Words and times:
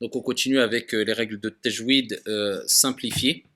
Donc 0.00 0.16
on 0.16 0.20
continue 0.20 0.58
avec 0.58 0.92
euh, 0.92 1.04
les 1.04 1.12
règles 1.14 1.40
de 1.40 1.48
tajwid 1.48 2.22
euh, 2.26 2.62
simplifiées 2.66 3.46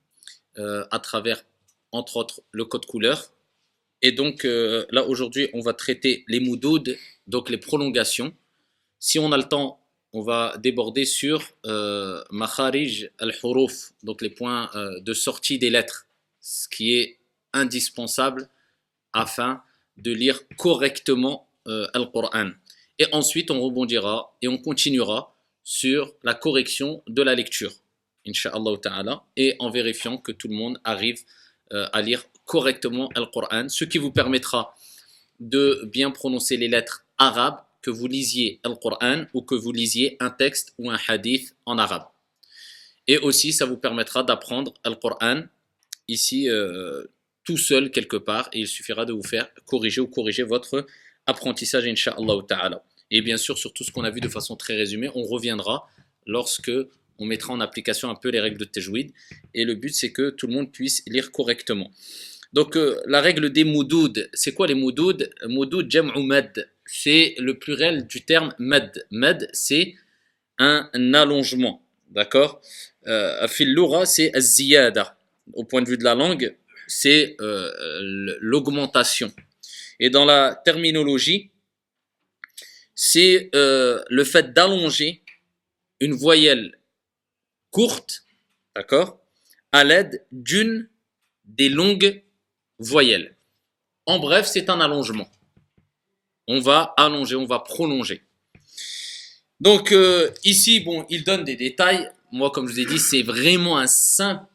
euh, 0.57 0.85
à 0.89 0.97
travers, 0.97 1.43
entre 1.91 2.17
autres, 2.17 2.41
le 2.51 2.65
code 2.65 2.87
couleur. 2.87 3.31
Et 4.01 4.11
donc 4.11 4.43
euh, 4.43 4.87
là 4.89 5.05
aujourd'hui, 5.05 5.49
on 5.53 5.61
va 5.61 5.73
traiter 5.73 6.25
les 6.27 6.39
moudoud, 6.39 6.97
donc 7.27 7.51
les 7.51 7.59
prolongations. 7.59 8.33
Si 8.97 9.19
on 9.19 9.31
a 9.31 9.37
le 9.37 9.43
temps, 9.43 9.79
on 10.13 10.23
va 10.23 10.57
déborder 10.57 11.05
sur 11.05 11.43
makharij 12.31 13.11
al-huruf, 13.19 13.93
donc 14.01 14.23
les 14.23 14.31
points 14.31 14.71
de 14.99 15.13
sortie 15.13 15.59
des 15.59 15.69
lettres, 15.69 16.07
ce 16.41 16.67
qui 16.69 16.95
est 16.95 17.19
indispensable 17.53 18.49
afin 19.13 19.61
de 19.97 20.11
lire 20.11 20.39
correctement 20.57 21.46
euh, 21.67 21.87
Al-Qur'an. 21.93 22.51
Et 22.99 23.05
ensuite, 23.11 23.51
on 23.51 23.61
rebondira 23.61 24.35
et 24.41 24.47
on 24.47 24.57
continuera 24.57 25.35
sur 25.63 26.13
la 26.23 26.33
correction 26.33 27.03
de 27.07 27.21
la 27.21 27.35
lecture, 27.35 27.73
Inch'Allah 28.25 28.77
ta'ala, 28.81 29.23
et 29.35 29.55
en 29.59 29.69
vérifiant 29.69 30.17
que 30.17 30.31
tout 30.31 30.47
le 30.47 30.55
monde 30.55 30.79
arrive 30.83 31.21
euh, 31.73 31.87
à 31.93 32.01
lire 32.01 32.23
correctement 32.45 33.09
Al-Qur'an, 33.15 33.69
ce 33.69 33.83
qui 33.83 33.97
vous 33.97 34.11
permettra 34.11 34.75
de 35.39 35.87
bien 35.91 36.11
prononcer 36.11 36.57
les 36.57 36.67
lettres 36.67 37.05
arabes, 37.17 37.59
que 37.81 37.91
vous 37.91 38.07
lisiez 38.07 38.59
Al-Qur'an 38.63 39.25
ou 39.33 39.41
que 39.41 39.55
vous 39.55 39.71
lisiez 39.71 40.17
un 40.19 40.29
texte 40.29 40.73
ou 40.77 40.89
un 40.89 40.97
hadith 41.07 41.55
en 41.65 41.77
arabe. 41.77 42.05
Et 43.07 43.17
aussi, 43.17 43.53
ça 43.53 43.65
vous 43.65 43.77
permettra 43.77 44.23
d'apprendre 44.23 44.73
Al-Qur'an 44.83 45.43
ici 46.07 46.49
euh, 46.49 47.03
tout 47.43 47.57
seul 47.57 47.91
quelque 47.91 48.17
part 48.17 48.49
et 48.51 48.59
il 48.59 48.67
suffira 48.67 49.05
de 49.05 49.13
vous 49.13 49.23
faire 49.23 49.47
corriger 49.65 50.01
ou 50.01 50.07
corriger 50.07 50.43
votre 50.43 50.85
apprentissage, 51.27 51.85
Inch'Allah 51.85 52.41
ta'ala. 52.47 52.83
Et 53.11 53.21
bien 53.21 53.37
sûr, 53.37 53.57
sur 53.57 53.73
tout 53.73 53.83
ce 53.83 53.91
qu'on 53.91 54.03
a 54.03 54.09
vu 54.09 54.19
de 54.19 54.29
façon 54.29 54.55
très 54.55 54.75
résumée, 54.75 55.09
on 55.15 55.23
reviendra 55.23 55.87
lorsque 56.25 56.71
on 57.19 57.25
mettra 57.25 57.53
en 57.53 57.59
application 57.59 58.09
un 58.09 58.15
peu 58.15 58.29
les 58.29 58.39
règles 58.39 58.57
de 58.57 58.65
Tajwid. 58.65 59.11
Et 59.53 59.63
le 59.65 59.75
but, 59.75 59.93
c'est 59.93 60.11
que 60.11 60.29
tout 60.29 60.47
le 60.47 60.53
monde 60.53 60.71
puisse 60.71 61.03
lire 61.07 61.31
correctement. 61.31 61.91
Donc, 62.53 62.75
euh, 62.75 63.01
la 63.07 63.21
règle 63.21 63.51
des 63.51 63.63
moudoud, 63.63 64.29
c'est 64.33 64.53
quoi 64.53 64.67
les 64.67 64.73
moudoud? 64.73 65.29
Moudoud 65.45 65.91
jam'u 65.91 66.23
mad, 66.23 66.69
c'est 66.85 67.35
le 67.39 67.57
pluriel 67.59 68.07
du 68.07 68.23
terme 68.23 68.53
mad. 68.59 69.05
Mad, 69.11 69.49
c'est 69.51 69.95
un 70.57 70.89
allongement, 71.13 71.83
d'accord? 72.09 72.61
Euh, 73.07 73.47
Fil 73.47 73.75
c'est 74.05 74.35
az-ziyada. 74.35 75.17
Au 75.53 75.63
point 75.63 75.81
de 75.81 75.89
vue 75.89 75.97
de 75.97 76.03
la 76.03 76.15
langue, 76.15 76.55
c'est 76.87 77.35
euh, 77.41 78.37
l'augmentation. 78.41 79.31
Et 79.99 80.09
dans 80.09 80.25
la 80.25 80.55
terminologie, 80.55 81.51
c'est 82.95 83.49
euh, 83.55 84.03
le 84.09 84.23
fait 84.23 84.53
d'allonger 84.53 85.23
une 85.99 86.13
voyelle 86.13 86.79
courte, 87.71 88.25
d'accord, 88.75 89.19
à 89.71 89.83
l'aide 89.83 90.25
d'une 90.31 90.89
des 91.45 91.69
longues 91.69 92.23
voyelles. 92.79 93.35
En 94.05 94.19
bref, 94.19 94.47
c'est 94.47 94.69
un 94.69 94.79
allongement. 94.79 95.29
On 96.47 96.59
va 96.59 96.93
allonger, 96.97 97.35
on 97.35 97.45
va 97.45 97.59
prolonger. 97.59 98.23
Donc 99.59 99.91
euh, 99.91 100.31
ici, 100.43 100.79
bon, 100.79 101.05
il 101.09 101.23
donne 101.23 101.43
des 101.43 101.55
détails. 101.55 102.09
Moi, 102.31 102.51
comme 102.51 102.67
je 102.67 102.73
vous 102.73 102.79
ai 102.79 102.85
dit, 102.85 102.99
c'est 102.99 103.23
vraiment 103.23 103.77
un 103.77 103.87
simple 103.87 104.45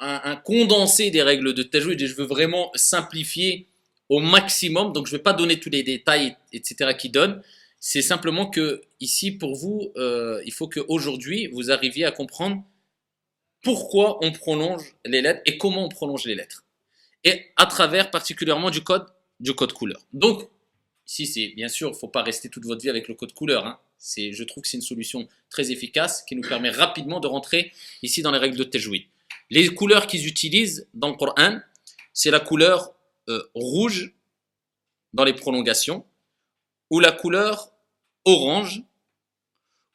un, 0.00 0.36
condensé 0.36 1.10
des 1.10 1.22
règles 1.22 1.54
de 1.54 1.62
tajwid 1.62 2.06
je 2.06 2.14
veux 2.14 2.24
vraiment 2.24 2.70
simplifier 2.74 3.66
au 4.08 4.20
maximum. 4.20 4.92
Donc, 4.92 5.06
je 5.06 5.12
ne 5.12 5.18
vais 5.18 5.22
pas 5.22 5.32
donner 5.32 5.60
tous 5.60 5.70
les 5.70 5.82
détails, 5.82 6.36
etc., 6.52 6.94
qui 6.98 7.10
donnent. 7.10 7.42
C'est 7.80 8.02
simplement 8.02 8.50
que 8.50 8.82
ici, 9.00 9.30
pour 9.32 9.54
vous, 9.54 9.92
euh, 9.96 10.42
il 10.44 10.52
faut 10.52 10.68
qu'aujourd'hui, 10.68 11.48
vous 11.52 11.70
arriviez 11.70 12.04
à 12.04 12.10
comprendre 12.10 12.62
pourquoi 13.62 14.24
on 14.24 14.32
prolonge 14.32 14.94
les 15.04 15.20
lettres 15.20 15.42
et 15.46 15.58
comment 15.58 15.84
on 15.84 15.88
prolonge 15.88 16.24
les 16.24 16.34
lettres. 16.34 16.64
Et 17.24 17.46
à 17.56 17.66
travers 17.66 18.10
particulièrement 18.10 18.70
du 18.70 18.82
code, 18.82 19.06
du 19.40 19.54
code 19.54 19.72
couleur. 19.72 20.00
Donc, 20.12 20.48
ici, 21.06 21.26
c'est 21.26 21.48
bien 21.48 21.68
sûr, 21.68 21.88
il 21.88 21.92
ne 21.92 21.96
faut 21.96 22.08
pas 22.08 22.22
rester 22.22 22.48
toute 22.48 22.64
votre 22.64 22.82
vie 22.82 22.90
avec 22.90 23.08
le 23.08 23.14
code 23.14 23.32
couleur. 23.32 23.66
Hein. 23.66 23.78
Je 24.16 24.44
trouve 24.44 24.62
que 24.62 24.68
c'est 24.68 24.76
une 24.76 24.82
solution 24.82 25.28
très 25.50 25.70
efficace 25.70 26.22
qui 26.22 26.36
nous 26.36 26.42
permet 26.42 26.70
rapidement 26.70 27.20
de 27.20 27.26
rentrer 27.26 27.72
ici 28.02 28.22
dans 28.22 28.30
les 28.30 28.38
règles 28.38 28.56
de 28.56 28.64
tajwid. 28.64 29.04
Les 29.50 29.68
couleurs 29.68 30.06
qu'ils 30.06 30.26
utilisent 30.26 30.86
dans 30.94 31.08
le 31.08 31.16
Coran, 31.16 31.58
c'est 32.12 32.30
la 32.30 32.40
couleur 32.40 32.92
euh, 33.28 33.50
rouge 33.54 34.12
dans 35.12 35.24
les 35.24 35.32
prolongations, 35.32 36.04
ou 36.90 37.00
la 37.00 37.12
couleur 37.12 37.72
orange, 38.24 38.82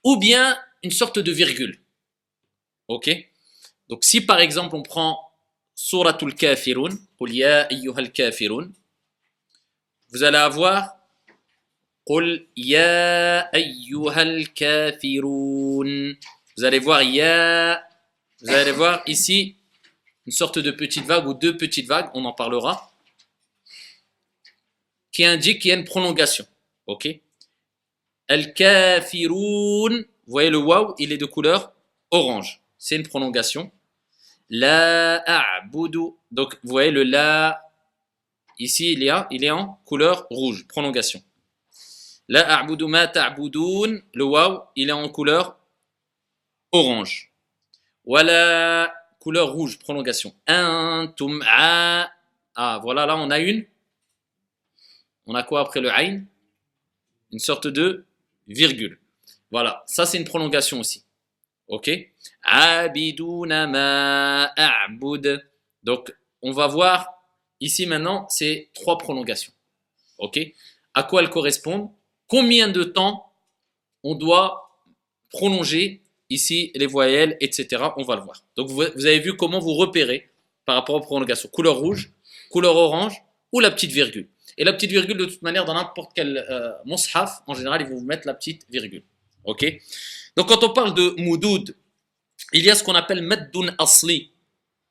ou 0.04 0.18
bien 0.18 0.58
une 0.84 0.92
sorte 0.92 1.20
de 1.20 1.32
virgule. 1.32 1.80
Ok? 2.88 3.10
Donc 3.90 4.04
si 4.04 4.22
par 4.22 4.40
exemple 4.40 4.76
on 4.76 4.84
prend 4.84 5.20
Suratul 5.76 6.36
Kafirun, 6.36 6.98
ya 7.22 7.64
ayyuhal 7.72 8.12
vous 10.10 10.24
allez 10.24 10.38
avoir 10.38 10.98
Qul 12.06 12.48
ya 12.56 13.40
ayyuhal. 13.54 14.46
Vous 16.58 16.64
allez 16.64 16.80
voir 16.80 17.02
ya 17.02 17.82
vous 18.42 18.52
allez 18.52 18.74
voir 18.74 19.02
ici 19.08 19.56
une 20.26 20.34
sorte 20.34 20.60
de 20.60 20.72
petite 20.72 21.06
vague 21.06 21.28
ou 21.28 21.34
deux 21.34 21.56
petites 21.56 21.88
vagues, 21.88 22.10
on 22.14 22.26
en 22.26 22.34
parlera, 22.34 22.93
qui 25.14 25.24
indique 25.24 25.62
qu'il 25.62 25.70
y 25.70 25.72
a 25.72 25.78
une 25.78 25.86
prolongation. 25.86 26.46
Ok 26.88 27.08
Al-Kafiroun, 28.28 29.94
vous 30.26 30.32
voyez 30.32 30.50
le 30.50 30.58
waw, 30.58 30.96
il 30.98 31.12
est 31.14 31.18
de 31.18 31.26
couleur 31.26 31.72
orange. 32.12 32.62
C'est 32.78 32.96
une 32.96 33.08
prolongation. 33.08 33.72
La 34.50 35.24
a'budu. 35.26 36.16
Donc 36.32 36.58
vous 36.64 36.72
voyez 36.72 36.92
le 36.92 37.04
la, 37.04 37.62
ici 38.60 38.94
il, 38.94 39.04
est 39.04 39.52
en 39.52 39.80
couleur 39.86 40.28
rouge, 40.30 40.68
prolongation. 40.68 41.22
La 42.28 42.60
a'budu 42.60 42.86
ma 42.88 43.08
ta'budoun, 43.08 44.02
le 44.14 44.24
waw, 44.24 44.64
il 44.76 44.90
est 44.90 44.94
en 44.94 45.08
couleur 45.10 45.58
orange. 46.72 47.32
Voilà, 48.06 48.94
couleur 49.20 49.52
rouge, 49.52 49.80
prolongation. 49.80 50.34
Antum 50.48 51.44
a. 51.48 52.10
Ah, 52.56 52.80
voilà, 52.84 53.06
là 53.06 53.16
on 53.18 53.30
a 53.30 53.40
une. 53.40 53.66
On 55.26 55.36
a 55.36 55.44
quoi 55.44 55.62
après 55.62 55.82
le 55.82 55.90
ain 55.90 56.24
Une 57.32 57.40
sorte 57.40 57.68
de 57.68 58.06
virgule. 58.48 59.00
Voilà, 59.52 59.84
ça 59.88 60.06
c'est 60.06 60.18
une 60.18 60.26
prolongation 60.26 60.80
aussi. 60.80 61.04
Ok? 61.68 61.90
Donc, 65.84 66.16
on 66.42 66.52
va 66.52 66.68
voir 66.68 67.24
ici 67.60 67.86
maintenant 67.86 68.28
ces 68.30 68.70
trois 68.74 68.98
prolongations. 68.98 69.54
Ok? 70.18 70.40
À 70.94 71.04
quoi 71.04 71.22
elles 71.22 71.30
correspondent? 71.30 71.90
Combien 72.28 72.68
de 72.68 72.84
temps 72.84 73.32
on 74.04 74.16
doit 74.16 74.80
prolonger 75.30 76.02
Ici, 76.30 76.72
les 76.74 76.88
voyelles, 76.88 77.38
etc. 77.42 77.84
On 77.98 78.04
va 78.04 78.16
le 78.16 78.24
voir. 78.24 78.44
Donc, 78.56 78.70
vous, 78.70 78.82
avez 78.82 79.20
vu 79.20 79.36
comment 79.38 79.60
vous 79.60 79.74
repérez 79.74 80.32
par 80.66 80.74
rapport 80.76 80.96
aux 80.96 81.02
prolongations. 81.02 81.48
Couleur 81.50 81.78
rouge, 81.78 82.12
couleur 82.50 82.76
orange 82.76 83.22
ou 83.52 83.60
la 83.60 83.70
petite 83.70 83.92
virgule. 83.92 84.28
Et 84.58 84.64
la 84.64 84.74
petite 84.74 84.92
virgule, 84.92 85.18
de 85.18 85.26
toute 85.26 85.42
manière, 85.42 85.66
dans 85.66 85.74
n'importe 85.74 86.12
quel 86.16 86.38
euh, 86.50 86.72
mushaf, 86.86 87.42
en 87.48 87.54
général, 87.54 87.82
ils 87.82 87.88
vont 87.88 87.98
vous 87.98 88.06
mettre 88.06 88.28
la 88.28 88.34
petite 88.34 88.66
virgule. 88.70 89.04
Ok? 89.44 89.66
Donc, 90.36 90.48
quand 90.48 90.64
on 90.64 90.74
parle 90.74 90.94
de 90.94 91.14
moudoud, 91.18 91.76
il 92.54 92.64
y 92.64 92.70
a 92.70 92.76
ce 92.76 92.84
qu'on 92.84 92.96
appelle 92.96 93.22
maddun 93.22 93.76
asli. 93.78 94.32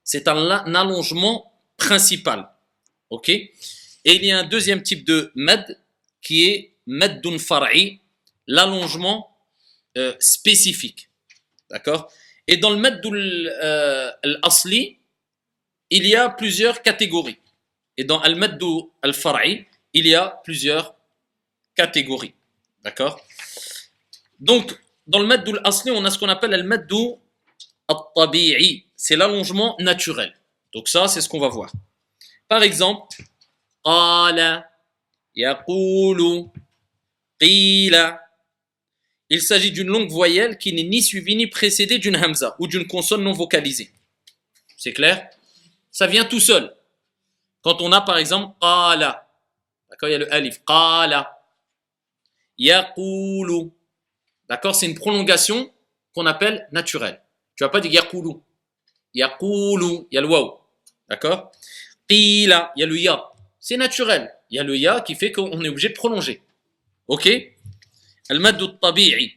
C'est 0.05 0.28
un, 0.28 0.50
allongement 0.75 1.53
principal. 1.77 2.49
Ok? 3.11 3.28
Et 3.28 3.53
il 4.05 4.25
y 4.25 4.33
a 4.33 4.41
un 4.41 4.45
deuxième 4.45 4.83
type 4.83 5.05
de 5.05 5.31
mad 5.34 5.79
qui 6.21 6.44
est 6.44 6.75
maddun 6.87 7.39
far'i, 7.39 8.00
l'allongement 8.47 9.37
euh, 9.97 10.14
spécifique. 10.19 11.09
D'accord? 11.70 12.11
Et 12.47 12.56
dans 12.56 12.70
le 12.70 12.76
Maddul 12.76 13.53
euh, 13.62 14.11
al-Asli, 14.23 14.99
il 15.91 16.06
y 16.06 16.17
a 16.17 16.29
plusieurs 16.29 16.82
catégories. 16.82 17.38
Et 17.97 18.05
dans 18.05 18.21
Al-Maddu 18.21 18.91
al-Far'i, 19.03 19.67
il 19.93 20.06
y 20.06 20.15
a 20.15 20.41
plusieurs 20.44 20.94
catégories. 21.75 22.35
D'accord? 22.83 23.21
Donc, 24.41 24.79
dans 25.06 25.19
le 25.19 25.27
Maddu 25.27 25.53
al-Asli, 25.53 25.91
on 25.91 26.05
a 26.05 26.11
ce 26.11 26.19
qu'on 26.19 26.29
appelle 26.29 26.55
Al-Maddu 26.55 27.15
al-Tabi'i. 27.89 28.87
C'est 28.97 29.17
l'allongement 29.17 29.77
naturel. 29.79 30.35
Donc 30.73 30.89
ça, 30.89 31.09
c'est 31.09 31.21
ce 31.21 31.29
qu'on 31.29 31.41
va 31.41 31.49
voir. 31.49 31.71
Par 32.49 32.62
exemple, 32.62 33.09
Qala, 33.85 34.71
Yaqulu, 35.35 36.45
Qila, 37.38 38.21
il 39.29 39.43
s'agit 39.43 39.73
d'une 39.73 39.88
longue 39.88 40.11
voyelle 40.11 40.59
qui 40.59 40.73
n'est 40.73 40.83
ni 40.83 41.03
suivie 41.03 41.37
ni 41.37 41.47
précédée 41.47 41.99
d'une 41.99 42.17
hamza 42.17 42.55
ou 42.59 42.67
d'une 42.67 42.87
consonne 42.87 43.23
non 43.23 43.33
vocalisée. 43.33 43.91
C'est 44.77 44.93
clair? 44.93 45.31
Ça 45.91 46.06
vient 46.06 46.25
tout 46.25 46.41
seul. 46.41 46.75
Quand 47.62 47.81
on 47.81 47.93
a 47.93 48.00
par 48.00 48.19
exemple 48.19 48.55
qala, 48.61 49.29
d'accord, 49.88 50.09
il 50.09 50.12
y 50.12 50.14
a 50.17 50.19
le 50.19 50.32
alif, 50.32 50.62
qala. 50.67 51.38
Yaqulu. 52.59 53.70
D'accord 54.49 54.75
C'est 54.75 54.87
une 54.87 54.94
prolongation 54.94 55.73
qu'on 56.14 56.26
appelle 56.26 56.69
naturelle. 56.73 57.23
Tu 57.56 57.64
vas 57.64 57.70
pas 57.70 57.81
dire 57.81 57.93
Yaqulu. 57.93 58.35
Yaqulu, 59.14 60.06
il 60.11 60.14
y 60.14 60.19
a 60.19 60.20
le 60.20 60.29
waw. 60.29 60.61
D'accord? 61.09 61.53
Qila, 62.09 62.73
il 62.76 62.81
y 62.81 62.82
a 62.82 62.87
le 62.87 62.99
ya. 62.99 63.32
C'est 63.59 63.76
naturel. 63.76 64.32
Il 64.50 64.56
y 64.56 64.59
a 64.59 64.64
le 64.64 64.76
ya 64.76 65.00
qui 65.00 65.14
fait 65.14 65.32
qu'on 65.32 65.62
est 65.62 65.69
obligé 65.69 65.88
de 65.88 65.94
prolonger. 65.94 66.43
Ok? 67.06 67.29
Al-maddu 68.29 68.79
tabi'i. 68.81 69.37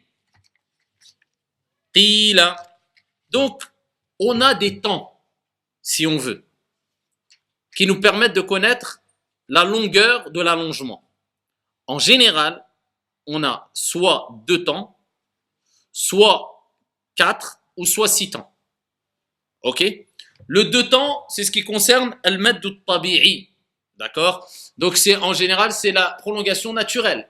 Qila. 1.93 2.55
Donc, 3.29 3.63
on 4.19 4.39
a 4.41 4.53
des 4.53 4.79
temps, 4.79 5.21
si 5.81 6.07
on 6.07 6.17
veut, 6.17 6.45
qui 7.75 7.85
nous 7.85 7.99
permettent 7.99 8.35
de 8.35 8.41
connaître 8.41 9.01
la 9.47 9.63
longueur 9.63 10.31
de 10.31 10.41
l'allongement. 10.41 11.07
En 11.87 11.99
général, 11.99 12.65
on 13.27 13.43
a 13.43 13.69
soit 13.73 14.29
deux 14.47 14.63
temps, 14.63 14.97
soit 15.91 16.71
quatre 17.15 17.59
ou 17.77 17.85
soit 17.85 18.07
six 18.07 18.31
temps. 18.31 18.51
Ok? 19.61 19.83
Le 20.47 20.65
deux 20.65 20.89
temps, 20.89 21.25
c'est 21.29 21.43
ce 21.43 21.51
qui 21.51 21.63
concerne 21.63 22.17
al-mad 22.23 22.61
tabi'i. 22.85 23.49
D'accord? 23.97 24.49
Donc 24.77 24.97
c'est 24.97 25.15
en 25.15 25.33
général, 25.33 25.71
c'est 25.71 25.91
la 25.91 26.17
prolongation 26.19 26.73
naturelle. 26.73 27.29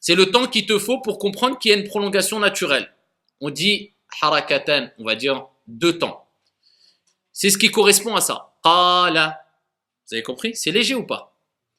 C'est 0.00 0.14
le 0.14 0.30
temps 0.30 0.46
qu'il 0.46 0.66
te 0.66 0.78
faut 0.78 1.00
pour 1.00 1.18
comprendre 1.18 1.58
qu'il 1.58 1.70
y 1.70 1.74
a 1.74 1.78
une 1.78 1.88
prolongation 1.88 2.38
naturelle. 2.40 2.92
On 3.40 3.50
dit 3.50 3.92
harakatan, 4.20 4.90
on 4.98 5.04
va 5.04 5.14
dire 5.14 5.46
deux 5.66 5.98
temps. 5.98 6.21
C'est 7.32 7.50
ce 7.50 7.58
qui 7.58 7.70
correspond 7.70 8.14
à 8.14 8.20
ça. 8.20 8.54
Qala. 8.62 9.44
Vous 10.06 10.14
avez 10.14 10.22
compris? 10.22 10.54
C'est 10.54 10.70
léger 10.70 10.94
ou 10.94 11.06
pas? 11.06 11.34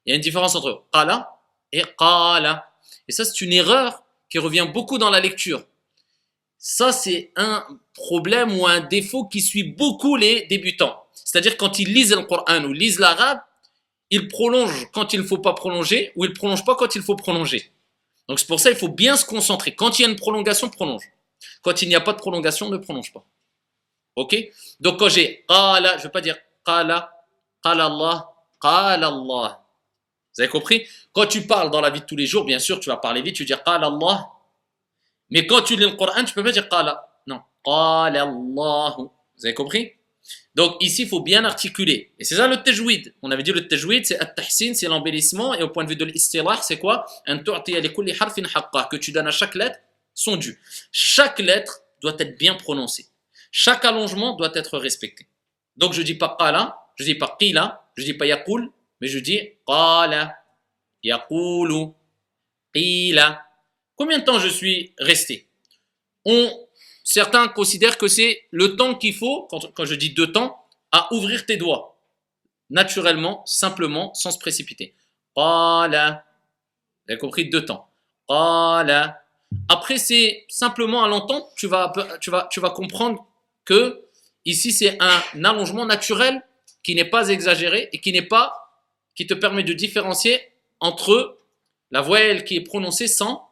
Il 0.05 0.09
y 0.09 0.13
a 0.13 0.15
une 0.15 0.21
différence 0.21 0.55
entre 0.55 0.83
qala 0.91 1.39
et 1.71 1.83
qala. 1.97 2.69
Et 3.07 3.11
ça, 3.11 3.25
c'est 3.25 3.41
une 3.41 3.53
erreur 3.53 4.03
qui 4.29 4.39
revient 4.39 4.67
beaucoup 4.73 4.97
dans 4.97 5.09
la 5.09 5.19
lecture. 5.19 5.63
Ça, 6.57 6.91
c'est 6.91 7.31
un 7.35 7.65
problème 7.94 8.57
ou 8.57 8.65
un 8.65 8.79
défaut 8.79 9.25
qui 9.25 9.41
suit 9.41 9.63
beaucoup 9.63 10.15
les 10.15 10.47
débutants. 10.47 11.03
C'est-à-dire 11.13 11.57
quand 11.57 11.79
ils 11.79 11.94
lisent 11.94 12.15
le 12.15 12.23
Coran 12.23 12.63
ou 12.63 12.73
lisent 12.73 13.00
l'arabe, 13.00 13.39
ils 14.09 14.27
prolongent 14.27 14.89
quand 14.94 15.13
il 15.13 15.21
ne 15.21 15.25
faut 15.25 15.38
pas 15.38 15.53
prolonger 15.53 16.11
ou 16.15 16.25
ils 16.25 16.29
ne 16.29 16.35
prolongent 16.35 16.65
pas 16.65 16.75
quand 16.75 16.95
il 16.95 17.01
faut 17.01 17.15
prolonger. 17.15 17.71
Donc 18.27 18.39
c'est 18.39 18.47
pour 18.47 18.59
ça 18.59 18.69
qu'il 18.69 18.79
faut 18.79 18.88
bien 18.88 19.17
se 19.17 19.25
concentrer. 19.25 19.75
Quand 19.75 20.00
il 20.00 20.03
y 20.03 20.05
a 20.05 20.09
une 20.09 20.15
prolongation, 20.15 20.69
prolonge. 20.69 21.03
Quand 21.61 21.81
il 21.81 21.89
n'y 21.89 21.95
a 21.95 22.01
pas 22.01 22.13
de 22.13 22.17
prolongation, 22.17 22.69
ne 22.69 22.77
prolonge 22.77 23.11
pas. 23.11 23.25
Ok? 24.15 24.36
Donc 24.80 25.00
quand 25.00 25.10
j'ai 25.10 25.45
qala, 25.48 25.94
je 25.94 25.98
ne 25.98 26.04
veux 26.04 26.12
pas 26.12 26.21
dire 26.21 26.38
qala, 26.65 27.12
qala 27.63 27.86
Allah, 27.86 28.30
qala 28.62 29.07
Allah. 29.07 29.65
Vous 30.36 30.42
avez 30.42 30.50
compris? 30.50 30.88
Quand 31.12 31.27
tu 31.27 31.45
parles 31.45 31.69
dans 31.71 31.81
la 31.81 31.89
vie 31.89 32.01
de 32.01 32.06
tous 32.06 32.15
les 32.15 32.25
jours, 32.25 32.45
bien 32.45 32.60
sûr, 32.60 32.80
tu 32.80 32.89
vas 32.89 32.98
parler 32.98 33.21
vite, 33.21 33.36
tu 33.36 33.44
vas 33.44 33.48
dire 33.48 33.63
qala 33.63 33.89
mais 35.30 35.48
quand 35.48 35.62
tu 35.63 35.75
lis 35.75 35.86
le 35.86 35.92
Coran, 35.92 36.24
tu 36.25 36.33
peux 36.33 36.44
pas 36.44 36.51
dire 36.51 36.69
qala. 36.69 37.10
Non. 37.25 37.42
Qala 37.65 38.21
Allah. 38.21 38.95
Vous 38.98 39.45
avez 39.45 39.56
compris? 39.56 39.94
Donc 40.54 40.77
ici, 40.80 41.04
il 41.04 41.07
faut 41.07 41.21
bien 41.21 41.44
articuler. 41.44 42.13
Et 42.19 42.24
c'est 42.24 42.36
ça 42.36 42.48
le 42.48 42.57
tajwid. 42.62 43.15
On 43.24 43.31
avait 43.31 43.42
dit 43.42 43.51
le 43.51 43.68
tajwid, 43.68 44.06
c'est 44.06 44.19
at-tahsin, 44.19 44.75
c'est 44.75 44.88
l'embellissement. 44.88 45.56
Et 45.56 45.63
au 45.63 45.69
point 45.69 45.86
de 45.86 45.89
vue 45.89 45.95
de 45.95 46.06
l'istilah, 46.06 46.60
c'est 46.62 46.77
quoi? 46.77 47.07
Que 47.25 48.95
tu 48.98 49.12
donnes 49.12 49.27
à 49.27 49.31
chaque 49.31 49.56
lettre 49.56 49.80
son 50.13 50.36
dû. 50.36 50.62
Chaque 50.92 51.39
lettre 51.39 51.81
doit 52.00 52.15
être 52.19 52.38
bien 52.38 52.54
prononcée. 52.54 53.07
Chaque 53.55 53.85
allongement 53.85 54.35
doit 54.35 54.51
être 54.55 54.77
respecté. 54.77 55.27
Donc 55.77 55.94
je 55.94 56.01
dis 56.01 56.15
pas 56.15 56.35
qala, 56.38 56.77
je 56.95 57.05
dis 57.05 57.15
pas 57.15 57.38
qila, 57.39 57.89
je 57.95 58.03
dis 58.03 58.13
pas 58.15 58.25
yaqul, 58.25 58.69
mais 59.00 59.07
je 59.07 59.19
dis 59.19 59.39
qala, 59.65 60.35
yaqulu, 61.03 61.94
qila. 62.73 63.45
Combien 63.95 64.19
de 64.19 64.25
temps 64.25 64.39
je 64.39 64.50
suis 64.50 64.94
resté? 64.97 65.47
On, 66.25 66.51
Certains 67.03 67.50
considèrent 67.50 67.97
que 67.97 68.07
c'est 68.07 68.44
le 68.51 68.75
temps 68.77 68.95
qu'il 68.95 69.13
faut, 69.13 69.47
quand, 69.50 69.85
je 69.85 69.95
dis 69.95 70.11
deux 70.11 70.31
temps, 70.31 70.65
à 70.91 71.13
ouvrir 71.13 71.45
tes 71.45 71.57
doigts. 71.57 72.00
Naturellement, 72.69 73.45
simplement, 73.45 74.13
sans 74.13 74.31
se 74.31 74.39
précipiter. 74.39 74.95
Qala. 75.35 76.25
Vous 77.05 77.11
avez 77.11 77.19
compris 77.19 77.50
deux 77.50 77.65
temps. 77.65 77.89
Qala. 78.27 79.21
Après, 79.67 79.97
c'est 79.97 80.45
simplement 80.47 81.03
à 81.03 81.07
l'entendre, 81.07 81.47
tu 81.57 81.67
vas, 81.67 81.91
comprendre 82.73 83.27
que 83.65 84.04
ici, 84.45 84.71
c'est 84.71 84.98
un 85.01 85.44
allongement 85.44 85.86
naturel 85.86 86.42
qui 86.83 86.95
n'est 86.95 87.10
pas 87.10 87.30
exagéré 87.30 87.89
et 87.94 88.00
qui 88.00 88.12
n'est 88.12 88.21
pas, 88.21 88.83
qui 89.15 89.25
te 89.25 89.33
permet 89.33 89.63
de 89.63 89.74
différencier 89.74 90.42
entre 90.80 91.39
la 91.92 92.01
voyelle 92.01 92.44
qui 92.44 92.57
est 92.57 92.62
prononcée 92.62 93.07
sans 93.07 93.50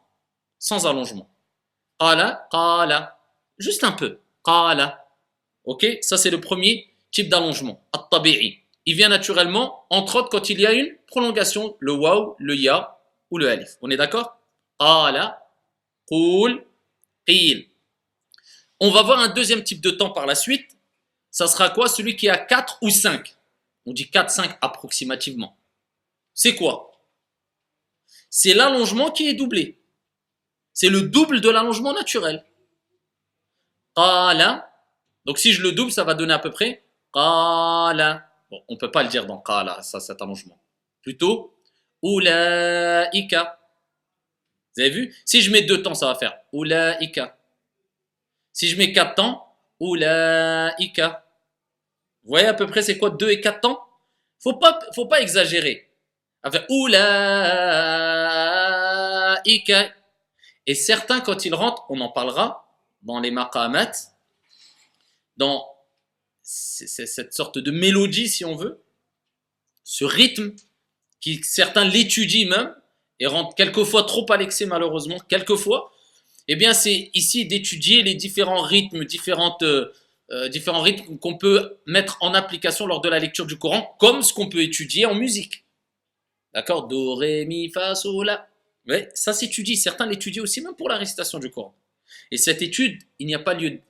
allongement. 0.86 1.30
Qala, 1.98 2.48
qala. 2.50 3.18
Juste 3.58 3.84
un 3.84 3.92
peu. 3.92 4.18
Qala. 4.44 5.06
Ok? 5.64 5.86
Ça, 6.00 6.18
c'est 6.18 6.30
le 6.30 6.40
premier 6.40 6.92
type 7.10 7.28
d'allongement. 7.28 7.86
At-tabi'i. 7.92 8.58
Il 8.84 8.96
vient 8.96 9.08
naturellement, 9.08 9.86
entre 9.90 10.16
autres, 10.16 10.28
quand 10.28 10.50
il 10.50 10.60
y 10.60 10.66
a 10.66 10.72
une 10.72 10.96
prolongation, 11.06 11.76
le 11.78 11.92
waw, 11.92 12.34
le 12.38 12.56
ya 12.56 12.98
ou 13.30 13.38
le 13.38 13.48
alif. 13.48 13.76
On 13.80 13.90
est 13.90 13.96
d'accord? 13.96 14.36
Qala, 14.80 15.46
qul, 16.08 16.66
qil. 17.26 17.68
On 18.84 18.90
va 18.90 19.02
voir 19.02 19.20
un 19.20 19.28
deuxième 19.28 19.62
type 19.62 19.80
de 19.80 19.92
temps 19.92 20.10
par 20.10 20.26
la 20.26 20.34
suite. 20.34 20.76
Ça 21.30 21.46
sera 21.46 21.70
quoi? 21.70 21.88
Celui 21.88 22.16
qui 22.16 22.28
a 22.28 22.36
4 22.36 22.78
ou 22.82 22.90
5. 22.90 23.36
On 23.86 23.92
dit 23.92 24.10
4, 24.10 24.28
5 24.28 24.58
approximativement. 24.60 25.56
C'est 26.34 26.56
quoi? 26.56 26.90
C'est 28.28 28.54
l'allongement 28.54 29.12
qui 29.12 29.28
est 29.28 29.34
doublé. 29.34 29.80
C'est 30.72 30.88
le 30.88 31.02
double 31.02 31.40
de 31.40 31.48
l'allongement 31.48 31.94
naturel. 31.94 32.44
Qala. 33.94 34.68
Donc 35.26 35.38
si 35.38 35.52
je 35.52 35.62
le 35.62 35.70
double, 35.70 35.92
ça 35.92 36.02
va 36.02 36.14
donner 36.14 36.34
à 36.34 36.40
peu 36.40 36.50
près 36.50 36.84
qala. 37.14 38.28
Bon, 38.50 38.64
on 38.66 38.74
ne 38.74 38.78
peut 38.78 38.90
pas 38.90 39.04
le 39.04 39.08
dire 39.08 39.26
dans 39.26 39.38
qala, 39.38 39.80
ça, 39.82 40.00
cet 40.00 40.20
allongement. 40.20 40.60
Plutôt 41.02 41.56
ulaika. 42.02 43.60
Vous 44.74 44.82
avez 44.82 44.90
vu? 44.90 45.14
Si 45.24 45.40
je 45.40 45.52
mets 45.52 45.62
deux 45.62 45.82
temps, 45.82 45.94
ça 45.94 46.06
va 46.06 46.16
faire 46.16 46.36
ulaika. 46.52 47.38
Si 48.52 48.68
je 48.68 48.76
mets 48.76 48.92
quatre 48.92 49.14
temps, 49.14 49.56
ulaika. 49.80 51.26
Vous 52.24 52.28
voyez 52.30 52.46
à 52.46 52.54
peu 52.54 52.66
près 52.66 52.82
c'est 52.82 52.98
quoi 52.98 53.10
deux 53.10 53.30
et 53.30 53.40
quatre 53.40 53.60
temps? 53.60 53.88
Faut 54.40 54.54
pas, 54.54 54.78
faut 54.94 55.06
pas 55.06 55.20
exagérer. 55.20 55.90
Enfin, 56.44 56.60
ulaika. 56.68 57.02
Et 60.66 60.74
certains, 60.74 61.20
quand 61.20 61.44
ils 61.44 61.54
rentrent, 61.54 61.84
on 61.88 62.00
en 62.00 62.08
parlera 62.08 62.68
dans 63.02 63.18
les 63.20 63.30
maqamat, 63.30 63.92
dans 65.36 65.66
cette 66.42 67.32
sorte 67.32 67.58
de 67.58 67.70
mélodie, 67.70 68.28
si 68.28 68.44
on 68.44 68.54
veut, 68.54 68.82
ce 69.84 70.04
rythme, 70.04 70.54
qui 71.20 71.42
certains 71.42 71.84
l'étudient 71.84 72.48
même, 72.48 72.74
et 73.18 73.26
rentrent 73.26 73.54
quelquefois 73.54 74.04
trop 74.04 74.26
à 74.32 74.38
malheureusement, 74.66 75.18
quelquefois, 75.28 75.92
eh 76.48 76.56
bien 76.56 76.74
c'est 76.74 77.10
ici 77.14 77.46
d'étudier 77.46 78.02
les 78.02 78.14
différents 78.14 78.62
rythmes, 78.62 79.04
différentes, 79.04 79.62
euh, 79.62 80.48
différents 80.48 80.82
rythmes 80.82 81.18
qu'on 81.18 81.36
peut 81.36 81.78
mettre 81.86 82.18
en 82.20 82.34
application 82.34 82.86
lors 82.86 83.00
de 83.00 83.08
la 83.08 83.18
lecture 83.18 83.46
du 83.46 83.56
Coran, 83.56 83.96
comme 83.98 84.22
ce 84.22 84.32
qu'on 84.32 84.48
peut 84.48 84.62
étudier 84.62 85.06
en 85.06 85.14
musique. 85.14 85.64
D'accord? 86.54 86.86
Do, 86.86 87.14
Ré, 87.14 87.44
Mi, 87.46 87.70
Fa, 87.70 87.94
Sol, 87.94 88.26
La. 88.26 88.48
Ça 89.14 89.32
s'étudie. 89.32 89.76
Certains 89.76 90.06
l'étudient 90.06 90.42
aussi, 90.42 90.60
même 90.60 90.74
pour 90.74 90.88
la 90.88 90.96
récitation 90.96 91.38
du 91.38 91.50
Coran. 91.50 91.74
Et 92.30 92.36
cette 92.36 92.62
étude, 92.62 93.02
il 93.18 93.26
n'y 93.26 93.34
a 93.34 93.38
pas 93.38 93.54
lieu 93.54 93.80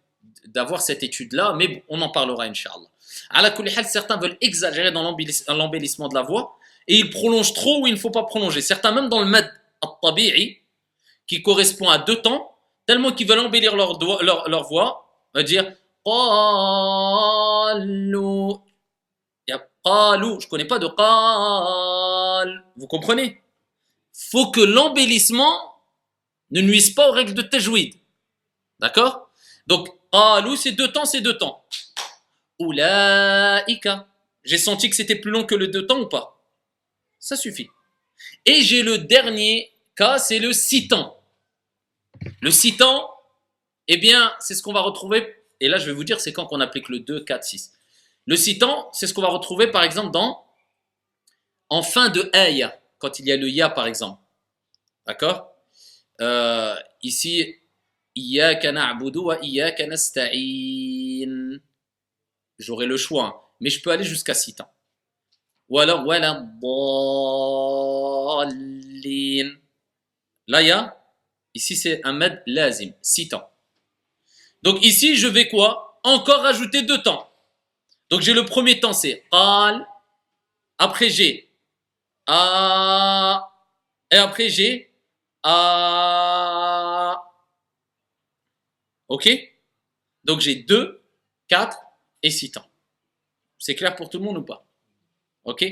d'avoir 0.47 0.82
cette 0.82 1.02
étude-là, 1.02 1.54
mais 1.56 1.82
on 1.88 2.00
en 2.02 2.11
parlera, 2.11 2.44
Inch'Allah. 2.44 2.88
À 3.30 3.42
la 3.42 3.85
certains 3.85 4.16
veulent 4.16 4.37
exagérer 4.40 4.90
dans 4.90 5.02
l'embellissement 5.02 6.09
de 6.09 6.14
la 6.14 6.23
voix 6.23 6.59
et 6.88 6.97
ils 6.97 7.11
prolongent 7.11 7.52
trop 7.52 7.82
où 7.82 7.87
il 7.87 7.94
ne 7.94 7.99
faut 7.99 8.11
pas 8.11 8.25
prolonger. 8.25 8.61
Certains, 8.61 8.92
même 8.92 9.09
dans 9.09 9.21
le 9.21 9.26
mad 9.26 9.50
al-tabi'i, 9.82 10.59
qui 11.26 11.43
correspond 11.43 11.88
à 11.88 11.99
deux 11.99 12.21
temps, 12.21 12.57
tellement 12.87 13.12
qu'ils 13.12 13.29
veulent 13.29 13.41
embellir 13.41 13.76
leur, 13.76 13.99
leur, 14.23 14.49
leur 14.49 14.64
voix, 14.64 15.07
va 15.35 15.43
dire 15.43 15.64
qalu. 16.05 17.35
Qalu, 19.85 20.41
je 20.41 20.47
connais 20.47 20.64
pas 20.64 20.79
de 20.79 20.87
qal. 20.87 22.64
Vous 22.76 22.87
comprenez? 22.87 23.43
Faut 24.31 24.52
que 24.52 24.61
l'embellissement 24.61 25.75
ne 26.52 26.61
nuise 26.61 26.95
pas 26.95 27.09
aux 27.09 27.12
règles 27.12 27.35
de 27.35 27.43
tajwid. 27.43 27.95
D'accord? 28.79 29.29
Donc, 29.67 29.88
alou, 30.12 30.55
c'est 30.55 30.73
deux 30.73 30.93
temps, 30.93 31.05
c'est 31.05 31.21
deux 31.21 31.37
temps. 31.37 31.64
Oulaïka. 32.61 34.07
J'ai 34.45 34.59
senti 34.59 34.88
que 34.88 34.97
c'était 34.97 35.17
plus 35.17 35.31
long 35.31 35.45
que 35.45 35.55
le 35.57 35.69
deux 35.69 35.87
temps 35.87 35.99
ou 36.00 36.09
pas? 36.09 36.41
Ça 37.19 37.37
suffit. 37.37 37.69
Et 38.45 38.62
j'ai 38.62 38.83
le 38.83 38.99
dernier 38.99 39.72
cas, 39.96 40.18
c'est 40.18 40.38
le 40.38 40.52
temps. 40.88 41.22
Le 42.40 42.76
temps, 42.76 43.11
eh 43.88 43.96
bien, 43.96 44.32
c'est 44.40 44.54
ce 44.54 44.62
qu'on 44.62 44.72
va 44.72 44.80
retrouver. 44.80 45.34
Et 45.61 45.68
là, 45.68 45.78
je 45.78 45.87
vais 45.87 45.92
vous 45.92 46.04
dire, 46.04 46.20
c'est 46.20 46.32
quand 46.32 46.46
qu'on 46.46 46.61
applique 46.61 46.88
le 46.88 47.00
2, 47.00 47.25
4, 47.25 47.44
6. 47.44 47.72
Le 48.26 48.58
temps, 48.58 48.90
c'est 48.92 49.06
ce 49.06 49.14
qu'on 49.14 49.22
va 49.22 49.28
retrouver, 49.28 49.70
par 49.70 49.82
exemple, 49.82 50.11
dans 50.11 50.44
en 51.68 51.82
fin 51.82 52.11
de 52.11 52.28
ayah 52.34 52.78
quand 52.99 53.18
il 53.18 53.26
y 53.26 53.32
a 53.32 53.37
le 53.37 53.49
ya 53.49 53.70
par 53.70 53.87
exemple. 53.87 54.20
D'accord? 55.06 55.56
Euh, 56.20 56.76
ici, 57.02 57.56
Iyaka 58.14 58.72
na'budu 58.72 59.18
wa 59.18 59.38
iyaka 59.42 59.87
nasta'in. 59.87 61.58
J'aurai 62.58 62.87
le 62.87 62.99
choix, 62.99 63.25
hein. 63.25 63.34
mais 63.61 63.70
je 63.70 63.80
peux 63.82 63.90
aller 63.90 64.04
jusqu'à 64.04 64.34
6 64.34 64.56
temps. 64.56 64.72
Ou 65.70 65.78
alors, 65.78 66.06
wala. 66.06 66.46
Là, 70.49 70.62
il 70.62 70.68
y 70.68 70.70
a, 70.70 70.96
ici 71.54 71.76
c'est 71.76 72.00
un 72.04 72.12
med 72.12 72.42
lazim, 72.46 72.92
6 73.02 73.28
temps. 73.28 73.50
Donc 74.62 74.84
ici, 74.84 75.16
je 75.16 75.26
vais 75.28 75.49
quoi? 75.49 76.00
Encore 76.04 76.42
rajouter 76.42 76.82
deux 76.82 77.02
temps. 77.02 77.32
Donc 78.11 78.20
j'ai 78.20 78.34
le 78.34 78.44
premier 78.44 78.80
temps, 78.80 78.92
c'est 78.92 79.25
qal. 79.30 79.87
Après 80.78 81.11
j'ai 81.11 81.50
a. 82.26 83.50
Et 84.11 84.16
après 84.16 84.49
j'ai 84.49 84.92
a. 85.42 87.22
Ok? 89.08 89.28
Donc 90.25 90.40
j'ai 90.40 90.56
2, 90.56 91.02
4 91.49 91.78
et 92.22 92.30
6 92.30 92.52
temps. 92.52 92.70
C'est 93.58 93.75
clair 93.75 93.94
pour 93.94 94.08
tout 94.08 94.18
le 94.18 94.25
monde 94.25 94.38
ou 94.38 94.42
pas? 94.42 94.66
Ok? 95.44 95.64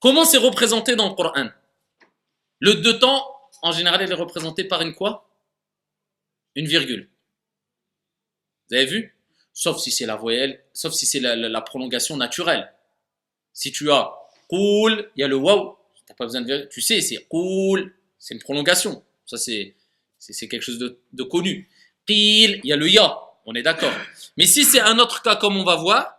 Comment 0.00 0.24
c'est 0.24 0.38
représenté 0.38 0.96
dans 0.96 1.08
le 1.08 1.14
Coran? 1.14 1.48
Le 2.58 2.74
deux 2.74 2.98
temps, 2.98 3.41
en 3.62 3.72
général, 3.72 4.02
il 4.02 4.10
est 4.10 4.14
représenté 4.14 4.64
par 4.64 4.82
une 4.82 4.94
quoi? 4.94 5.28
Une 6.54 6.66
virgule. 6.66 7.08
Vous 8.68 8.76
avez 8.76 8.86
vu? 8.86 9.16
Sauf 9.54 9.78
si 9.78 9.90
c'est 9.90 10.06
la 10.06 10.16
voyelle, 10.16 10.62
sauf 10.72 10.92
si 10.92 11.06
c'est 11.06 11.20
la, 11.20 11.60
prolongation 11.60 12.16
naturelle. 12.16 12.72
Si 13.52 13.70
tu 13.70 13.90
as 13.90 14.12
cool, 14.48 15.10
il 15.16 15.20
y 15.20 15.24
a 15.24 15.28
le 15.28 15.36
waouh, 15.36 15.76
tu 15.94 16.14
pas 16.14 16.24
besoin 16.24 16.40
de 16.40 16.68
tu 16.70 16.80
sais, 16.80 17.00
c'est 17.00 17.24
cool, 17.28 17.94
c'est 18.18 18.34
une 18.34 18.40
prolongation. 18.40 19.04
Ça, 19.26 19.36
c'est, 19.36 19.74
c'est, 20.18 20.48
quelque 20.48 20.62
chose 20.62 20.78
de, 20.78 21.22
connu. 21.22 21.68
Il 22.08 22.60
y 22.64 22.72
a 22.72 22.76
le 22.76 22.88
ya, 22.88 23.18
on 23.46 23.54
est 23.54 23.62
d'accord. 23.62 23.92
Mais 24.36 24.46
si 24.46 24.64
c'est 24.64 24.80
un 24.80 24.98
autre 24.98 25.22
cas 25.22 25.36
comme 25.36 25.56
on 25.56 25.64
va 25.64 25.76
voir, 25.76 26.18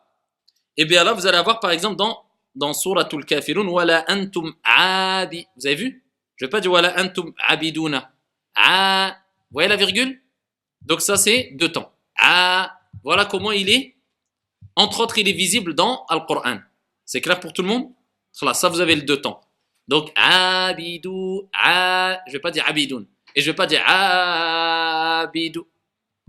eh 0.78 0.86
bien 0.86 1.04
là, 1.04 1.14
vous 1.14 1.26
allez 1.28 1.38
avoir 1.38 1.60
par 1.60 1.72
exemple 1.72 1.96
dans, 1.96 2.24
dans 2.56 2.74
Suratul 2.74 3.26
Kafirun, 3.26 3.68
wala 3.68 4.06
antum 4.08 4.54
abi. 4.64 5.48
Vous 5.58 5.68
avez 5.68 5.76
vu? 5.76 6.03
Je 6.36 6.46
ne 6.46 6.48
vais 6.48 6.52
pas 6.52 6.62
dire 6.62 6.72
wala 6.72 7.00
antum 7.00 7.34
abiduna. 7.48 8.12
Ah, 8.56 9.18
vous 9.50 9.56
voyez 9.56 9.70
la 9.70 9.76
virgule? 9.76 10.22
Donc 10.82 11.02
ça, 11.02 11.18
c'est 11.18 11.52
deux 11.54 11.72
temps. 11.72 11.94
Ah, 12.18 12.80
voilà 13.04 13.26
comment 13.26 13.52
il 13.52 13.70
est. 13.70 13.96
Entre 14.76 15.00
autres, 15.00 15.18
il 15.18 15.28
est 15.28 15.34
visible 15.34 15.76
dans 15.76 16.06
Al-Qur'an. 16.10 16.60
C'est 17.06 17.22
clair 17.22 17.40
pour 17.40 17.54
tout 17.54 17.62
le 17.62 17.68
monde? 17.68 17.92
Ça, 18.32 18.70
vous 18.70 18.80
avez 18.80 18.96
le 18.96 19.04
deux 19.04 19.22
temps. 19.22 19.42
Donc, 19.88 20.12
abidou, 20.16 21.50
ah, 21.54 22.20
je 22.26 22.32
ne 22.32 22.34
vais 22.38 22.42
pas 22.42 22.52
dire 22.52 22.64
abidoun. 22.68 23.06
Et 23.36 23.42
je 23.42 23.48
ne 23.48 23.52
vais 23.52 23.56
pas 23.56 23.68
dire 23.68 23.84
abidou. 23.86 25.68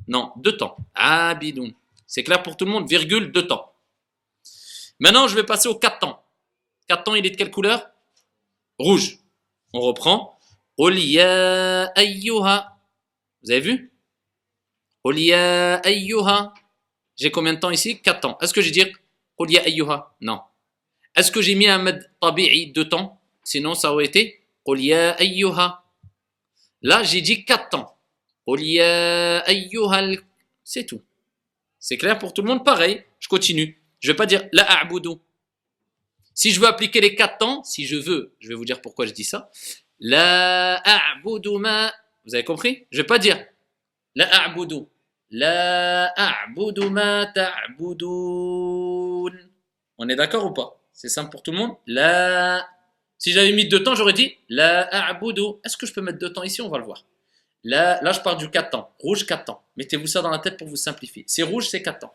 Non, 0.08 0.32
deux 0.37 0.56
temps. 0.56 0.76
Abidoun. 0.94 1.73
C'est 2.06 2.23
clair 2.23 2.42
pour 2.42 2.56
tout 2.56 2.66
le 2.66 2.70
monde, 2.70 2.88
virgule, 2.88 3.32
deux 3.32 3.46
temps. 3.46 3.73
Maintenant, 5.00 5.28
je 5.28 5.34
vais 5.34 5.44
passer 5.44 5.68
au 5.68 5.76
quatre 5.76 5.99
temps. 5.99 6.23
Quatre 6.87 7.04
temps, 7.04 7.14
il 7.14 7.25
est 7.25 7.30
de 7.30 7.37
quelle 7.37 7.50
couleur? 7.50 7.88
Rouge. 8.78 9.18
On 9.76 9.81
reprend. 9.81 10.38
Oliya 10.78 11.87
ayyuha. 11.97 12.78
Vous 13.43 13.50
avez 13.50 13.61
vu? 13.61 13.93
Oliya 15.02 15.76
ayyuha. 15.85 16.54
J'ai 17.16 17.33
combien 17.33 17.54
de 17.54 17.59
temps 17.59 17.73
ici? 17.73 18.00
Quatre 18.00 18.21
temps. 18.21 18.38
Est-ce 18.40 18.54
que 18.54 18.62
j'ai 18.62 18.71
dit 18.71 18.85
ayyuha? 19.59 20.14
Non. 20.21 20.40
Est-ce 21.16 21.33
que 21.33 21.43
j'ai 21.43 21.57
mis 21.57 21.66
un 21.66 21.85
tabi'i 22.21 22.71
deux 22.71 22.88
temps? 22.88 23.21
Sinon, 23.43 23.75
ça 23.75 23.93
aurait 23.93 24.04
été. 24.04 24.47
Là, 26.83 27.02
j'ai 27.02 27.21
dit 27.21 27.45
quatre 27.45 27.71
temps. 27.71 27.99
C'est 30.62 30.87
tout. 30.87 31.02
C'est 31.81 31.99
clair 31.99 32.16
pour 32.19 32.33
tout 32.33 32.43
le 32.43 32.49
monde? 32.49 32.64
Pareil, 32.64 33.02
je 33.19 33.26
continue. 33.26 33.83
Je 33.99 34.09
ne 34.09 34.12
vais 34.12 34.16
pas 34.16 34.26
dire 34.26 34.49
la 34.52 34.62
a'budu. 34.81 35.16
Si 36.34 36.50
je 36.50 36.60
veux 36.60 36.66
appliquer 36.66 37.00
les 37.00 37.14
quatre 37.14 37.38
temps, 37.38 37.62
si 37.62 37.86
je 37.86 37.96
veux, 37.96 38.34
je 38.40 38.48
vais 38.48 38.54
vous 38.54 38.64
dire 38.64 38.80
pourquoi 38.82 39.06
je 39.06 39.12
dis 39.12 39.24
ça. 39.24 39.50
La 40.00 40.76
a'budu. 40.76 41.48
Vous 41.48 42.34
avez 42.34 42.44
compris? 42.44 42.86
Je 42.90 42.98
ne 42.98 43.02
vais 43.02 43.06
pas 43.06 43.18
dire 43.18 43.38
la 44.14 44.26
a'budu. 44.44 44.86
La 45.30 46.12
a'budu 46.16 46.90
ma 46.90 47.26
ta'budun. 47.26 48.06
On 49.98 50.08
est 50.08 50.16
d'accord 50.16 50.44
ou 50.46 50.52
pas? 50.52 50.80
C'est 50.92 51.08
simple 51.08 51.30
pour 51.30 51.42
tout 51.42 51.52
le 51.52 51.58
monde? 51.58 51.76
La. 51.86 52.68
Si 53.16 53.32
j'avais 53.32 53.52
mis 53.52 53.66
deux 53.66 53.82
temps, 53.82 53.94
j'aurais 53.94 54.12
dit 54.12 54.36
la 54.48 54.82
a'budu. 55.08 55.42
Est-ce 55.64 55.76
que 55.76 55.86
je 55.86 55.92
peux 55.92 56.00
mettre 56.00 56.18
deux 56.18 56.32
temps 56.32 56.42
ici? 56.42 56.60
On 56.60 56.68
va 56.68 56.78
le 56.78 56.84
voir. 56.84 57.04
Là, 57.66 57.98
là, 58.02 58.12
je 58.12 58.20
parle 58.20 58.36
du 58.36 58.50
4 58.50 58.70
temps. 58.70 58.94
Rouge, 58.98 59.24
4 59.24 59.46
temps. 59.46 59.64
Mettez-vous 59.76 60.06
ça 60.06 60.20
dans 60.20 60.28
la 60.28 60.38
tête 60.38 60.58
pour 60.58 60.68
vous 60.68 60.76
simplifier. 60.76 61.24
C'est 61.26 61.42
rouge, 61.42 61.66
c'est 61.68 61.82
4 61.82 62.00
temps. 62.00 62.14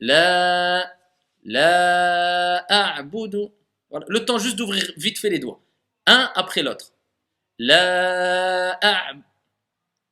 La, 0.00 0.92
la, 1.44 2.64
a'budu. 2.68 3.48
Le 4.08 4.24
temps 4.24 4.38
juste 4.38 4.56
d'ouvrir 4.56 4.92
vite 4.96 5.18
fait 5.18 5.30
les 5.30 5.38
doigts. 5.38 5.60
Un 6.06 6.30
après 6.34 6.62
l'autre. 6.62 6.92
La, 7.58 8.78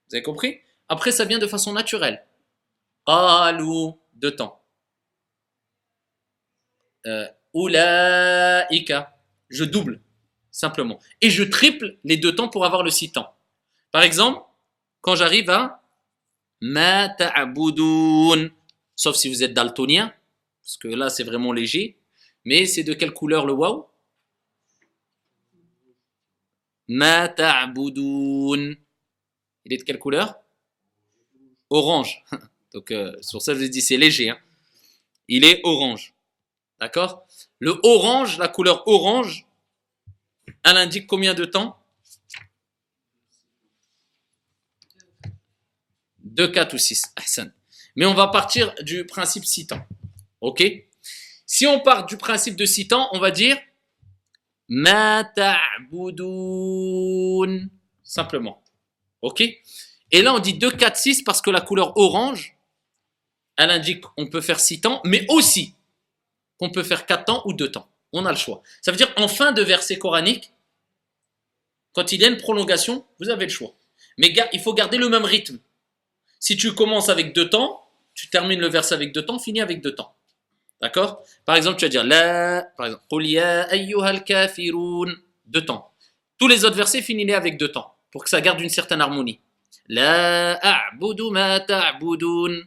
Vous 0.09 0.15
avez 0.15 0.23
compris? 0.23 0.61
Après, 0.89 1.13
ça 1.13 1.25
vient 1.25 1.39
de 1.39 1.47
façon 1.47 1.73
naturelle. 1.73 2.25
Qalu, 3.07 3.93
deux 4.15 4.35
temps. 4.35 4.63
Euh, 7.07 7.27
Ulaika. 7.55 9.15
Je 9.49 9.65
double, 9.65 10.03
simplement. 10.51 10.99
Et 11.23 11.31
je 11.31 11.43
triple 11.43 11.97
les 12.05 12.19
deux 12.19 12.35
temps 12.35 12.49
pour 12.49 12.67
avoir 12.67 12.83
le 12.83 12.91
six 12.91 13.13
temps. 13.13 13.35
Par 13.91 14.03
exemple, 14.03 14.43
quand 15.01 15.15
j'arrive 15.15 15.49
à 15.49 15.83
ma 16.61 17.09
ta'budun, 17.09 18.51
sauf 18.95 19.17
si 19.17 19.31
vous 19.31 19.43
êtes 19.43 19.55
daltonien, 19.55 20.13
parce 20.69 20.77
que 20.77 20.89
là 20.89 21.09
c'est 21.09 21.25
vraiment 21.25 21.55
léger, 21.55 21.97
mais 22.45 22.67
c'est 22.67 22.85
de 22.85 22.93
quelle 22.93 23.15
couleur 23.15 23.47
le 23.47 23.55
waouh? 23.55 23.87
Ma 26.89 27.27
ta'budun. 27.31 28.75
Il 29.65 29.73
est 29.73 29.79
de 29.79 29.83
quelle 29.83 29.99
couleur? 29.99 30.39
Orange. 31.71 32.23
Donc 32.75 32.91
euh, 32.91 33.17
sur 33.23 33.41
ça 33.41 33.55
je 33.55 33.61
vous 33.61 33.69
dis 33.69 33.81
c'est 33.81 33.97
léger. 33.97 34.29
Hein. 34.29 34.39
Il 35.27 35.43
est 35.43 35.63
orange. 35.65 36.13
D'accord? 36.79 37.27
Le 37.61 37.81
orange, 37.83 38.37
la 38.37 38.49
couleur 38.49 38.87
orange, 38.87 39.47
elle 40.65 40.77
indique 40.77 41.07
combien 41.07 41.33
de 41.33 41.47
temps? 41.47 41.79
2, 46.25 46.49
4 46.49 46.75
ou 46.75 46.79
6. 46.79 47.15
Mais 47.97 48.05
on 48.05 48.13
va 48.13 48.29
partir 48.29 48.75
du 48.83 49.07
principe 49.07 49.47
6 49.47 49.69
temps. 49.69 49.87
OK? 50.41 50.65
Si 51.47 51.67
on 51.67 51.81
part 51.81 52.07
du 52.07 52.17
principe 52.17 52.57
de 52.57 52.65
6 52.65 52.89
temps, 52.89 53.09
on 53.13 53.19
va 53.19 53.31
dire 53.31 53.59
Ma 54.69 55.25
ta'budun. 55.25 56.27
Simplement. 58.03 58.63
OK? 59.23 59.43
Et 60.11 60.23
là, 60.23 60.35
on 60.35 60.39
dit 60.39 60.55
2, 60.55 60.71
4, 60.71 60.97
6 60.97 61.23
parce 61.23 61.41
que 61.41 61.51
la 61.51 61.61
couleur 61.61 61.97
orange, 61.97 62.57
elle 63.57 63.71
indique 63.71 64.03
qu'on 64.03 64.27
peut 64.29 64.41
faire 64.41 64.61
6 64.61 64.83
temps, 64.83 65.01
mais 65.05 65.27
aussi 65.29 65.75
qu'on 66.59 66.71
peut 66.71 66.83
faire 66.83 67.07
4 67.07 67.25
temps 67.25 67.43
ou 67.47 67.53
2 67.53 67.71
temps. 67.73 67.89
On 68.13 68.25
a 68.27 68.31
le 68.31 68.37
choix. 68.37 68.63
Ça 68.81 68.91
veut 68.91 68.97
dire 68.97 69.13
en 69.17 69.29
fin 69.29 69.53
de 69.53 69.63
verset 69.63 69.99
coranique, 69.99 70.53
quand 71.93 72.13
il 72.13 72.21
y 72.21 72.25
a 72.25 72.29
une 72.29 72.37
prolongation, 72.37 73.05
vous 73.19 73.31
avez 73.31 73.47
le 73.47 73.51
choix. 73.51 73.75
Mais 74.19 74.35
il 74.53 74.61
faut 74.61 74.75
garder 74.75 74.99
le 74.99 75.09
même 75.09 75.25
rythme. 75.25 75.59
Si 76.41 76.57
tu 76.57 76.75
commences 76.75 77.09
avec 77.09 77.35
deux 77.35 77.49
temps, 77.51 77.85
tu 78.15 78.31
termines 78.31 78.61
le 78.61 78.69
verset 78.69 78.95
avec 78.95 79.13
deux 79.13 79.25
temps, 79.25 79.39
finis 79.39 79.61
avec 79.61 79.81
deux 79.81 79.95
temps. 79.95 80.15
D'accord? 80.81 81.25
Par 81.45 81.57
exemple, 81.57 81.79
tu 81.79 81.85
vas 81.85 81.89
dire 81.89 82.05
la, 82.05 82.63
par 82.77 82.87
exemple, 82.87 83.05
deux 85.47 85.65
temps. 85.65 85.93
Tous 86.39 86.49
les 86.49 86.65
autres 86.65 86.77
versets, 86.77 87.03
finis-les 87.03 87.35
avec 87.35 87.59
deux 87.59 87.73
temps, 87.73 87.95
pour 88.13 88.23
que 88.25 88.31
ça 88.31 88.41
garde 88.41 88.61
une 88.61 88.69
certaine 88.69 89.01
harmonie. 89.01 89.41
La 89.89 90.55
a'budu 90.55 91.31
ma 91.31 91.61
ta'budun. 91.61 92.63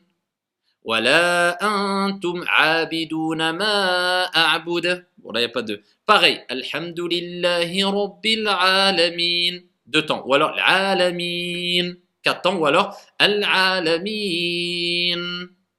Wala 0.83 1.57
antum 1.61 2.43
abiduna 2.57 3.53
ma 3.53 4.25
a'bud. 4.25 5.05
Bon, 5.19 5.31
là, 5.31 5.39
il 5.39 5.43
n'y 5.43 5.45
a 5.45 5.49
pas. 5.49 5.63
Pareil. 6.05 6.41
Alhamdulillahi 6.49 7.83
rabbil 7.83 8.47
alamin. 8.47 9.59
Deux 9.85 10.05
temps. 10.05 10.23
Ou 10.25 10.33
alors, 10.33 10.55
l'alamin. 10.55 11.93
4 12.23 12.41
temps, 12.41 12.55
ou 12.55 12.65
alors 12.65 12.99
Al-Alamin, 13.19 14.09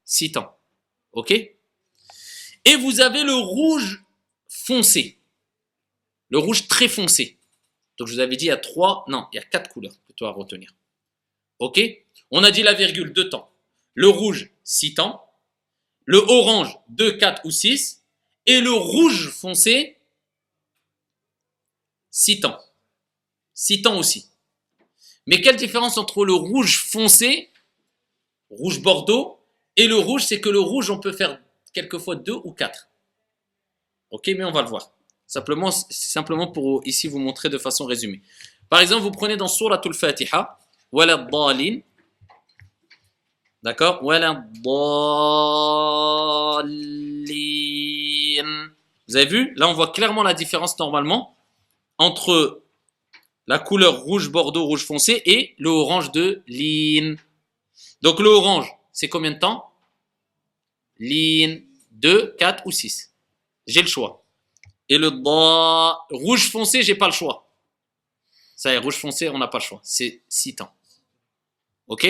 6 0.05 0.33
temps. 0.33 0.59
Ok? 1.13 1.33
Et 2.65 2.77
vous 2.77 3.01
avez 3.01 3.25
le 3.25 3.35
rouge 3.35 4.05
foncé. 4.49 5.19
Le 6.29 6.39
rouge 6.39 6.69
très 6.69 6.89
foncé. 6.89 7.39
Donc 7.99 8.09
je 8.09 8.15
vous 8.15 8.21
avais 8.21 8.37
dit, 8.37 8.47
il 8.47 8.49
y 8.49 8.53
a 8.53 8.57
3, 8.57 9.05
non, 9.09 9.27
il 9.33 9.37
y 9.37 9.39
a 9.39 9.45
4 9.45 9.71
couleurs 9.71 9.99
plutôt 10.05 10.27
à 10.27 10.31
retenir. 10.31 10.75
Ok? 11.59 11.81
On 12.31 12.43
a 12.43 12.51
dit 12.51 12.63
la 12.63 12.75
virgule 12.75 13.13
2 13.13 13.29
temps. 13.29 13.51
Le 13.95 14.09
rouge, 14.09 14.51
6 14.65 14.95
temps. 14.95 15.25
Le 16.05 16.19
orange, 16.19 16.79
2, 16.89 17.19
4 17.19 17.45
ou 17.45 17.51
6. 17.51 18.03
Et 18.47 18.61
le 18.61 18.73
rouge 18.73 19.31
foncé, 19.31 19.99
6 22.11 22.41
temps. 22.41 22.59
6 23.55 23.83
temps 23.83 23.99
aussi. 23.99 24.29
Mais 25.27 25.41
quelle 25.41 25.57
différence 25.57 25.99
entre 25.99 26.25
le 26.25 26.35
rouge 26.35 26.85
foncé, 26.85 27.51
rouge 28.51 28.81
bordeaux, 28.81 29.39
et 29.77 29.87
le 29.87 29.97
rouge, 29.97 30.25
c'est 30.25 30.41
que 30.41 30.49
le 30.49 30.61
rouge, 30.61 30.91
on 30.91 30.99
peut 30.99 31.13
faire 31.13 31.41
quelquefois 31.73 32.17
deux 32.17 32.39
ou 32.45 32.53
quatre. 32.53 32.89
Ok, 34.11 34.31
mais 34.37 34.45
on 34.45 34.53
va 34.53 34.63
le 34.63 34.69
voir. 34.69 34.93
Simplement, 35.27 35.71
simplement 35.71 36.49
pour 36.49 36.87
ici 36.87 37.09
vous 37.09 37.19
montrer 37.19 37.49
de 37.49 37.59
façon 37.59 37.87
résumée. 37.87 38.21
Par 38.69 38.81
exemple, 38.81 39.03
vous 39.03 39.11
prenez 39.11 39.37
dans 39.37 39.49
Surah 39.49 39.81
Al-Fatiha, 39.83 40.59
Wala 40.93 41.17
dalin. 41.17 41.81
D'accord 43.63 44.03
Wala 44.03 44.45
Vous 49.09 49.17
avez 49.17 49.27
vu? 49.27 49.55
Là, 49.57 49.69
on 49.69 49.73
voit 49.73 49.93
clairement 49.93 50.23
la 50.23 50.35
différence 50.35 50.79
normalement 50.79 51.37
entre 51.99 52.63
la 53.47 53.59
couleur 53.59 54.03
rouge 54.03 54.31
bordeaux, 54.31 54.65
rouge 54.65 54.85
foncé 54.85 55.23
et 55.25 55.55
le 55.59 55.71
orange 55.71 56.13
de 56.13 56.43
lin. 56.47 57.17
Donc 58.03 58.21
le 58.21 58.29
orange, 58.29 58.71
c'est 58.93 59.09
combien 59.09 59.31
de 59.33 59.39
temps? 59.39 59.72
Lin, 61.03 61.59
2, 61.91 62.37
4 62.39 62.65
ou 62.67 62.71
6. 62.71 63.13
J'ai 63.67 63.83
le 63.83 63.89
choix. 63.89 64.25
Et 64.89 64.99
le 64.99 65.09
rouge 66.11 66.51
foncé, 66.51 66.83
j'ai 66.83 66.95
pas 66.95 67.07
le 67.07 67.13
choix. 67.13 67.49
Ça 68.57 68.73
y 68.73 68.77
est, 68.77 68.79
rouge 68.79 68.97
foncé, 68.97 69.29
on 69.29 69.39
n'a 69.39 69.49
pas 69.49 69.59
le 69.59 69.65
choix. 69.65 69.81
C'est 69.83 70.23
6 70.29 70.57
temps. 70.57 70.73
Ok? 71.89 72.07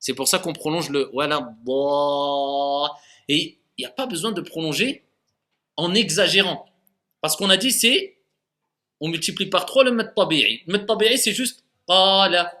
C'est 0.00 0.14
pour 0.14 0.26
ça 0.26 0.40
qu'on 0.40 0.52
prolonge 0.52 0.90
le 0.90 1.08
voilà. 1.12 1.38
Et 3.28 3.58
il 3.78 3.82
n'y 3.82 3.86
a 3.86 3.90
pas 3.90 4.06
besoin 4.06 4.32
de 4.32 4.40
prolonger 4.40 5.04
en 5.76 5.94
exagérant. 5.94 6.66
Parce 7.20 7.36
qu'on 7.36 7.50
a 7.50 7.56
dit, 7.56 7.70
c'est 7.70 8.18
on 9.00 9.08
multiplie 9.08 9.46
par 9.46 9.66
3 9.66 9.84
le 9.84 9.92
mat 9.92 10.14
tabi'i. 10.14 10.62
Mat 10.66 10.84
tabi'i, 10.86 11.16
c'est 11.16 11.32
juste 11.32 11.64
qala. 11.86 12.52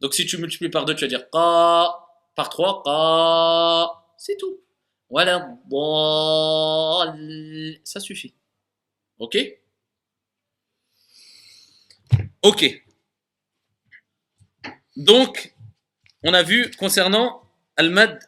Donc 0.00 0.14
si 0.14 0.26
tu 0.26 0.38
multiplies 0.38 0.68
par 0.68 0.84
2, 0.84 0.94
tu 0.94 1.00
vas 1.02 1.08
dire 1.08 1.28
par 1.30 2.08
3, 2.36 2.82
qa. 2.84 4.04
C'est 4.16 4.36
tout. 4.36 4.60
Voilà. 5.08 5.56
Ça 7.84 8.00
suffit. 8.00 8.34
Ok? 9.18 9.38
Ok. 12.42 12.82
Donc, 14.96 15.54
on 16.22 16.32
a 16.34 16.42
vu 16.42 16.70
concernant 16.72 17.42
al-mad 17.76 18.18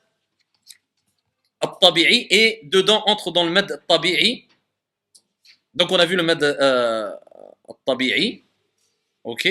al-tabi'i 1.61 2.27
et 2.31 2.61
dedans 2.65 3.03
entre 3.07 3.31
dans 3.33 3.45
le 3.45 3.51
mad 3.51 3.71
al-tabi'i. 3.71 4.47
Donc, 5.75 5.91
on 5.91 5.99
a 5.99 6.07
vu 6.07 6.17
le 6.17 6.23
mad 6.23 6.43
euh, 6.43 7.15
al-tabi'i. 7.69 8.45
Ok? 9.25 9.47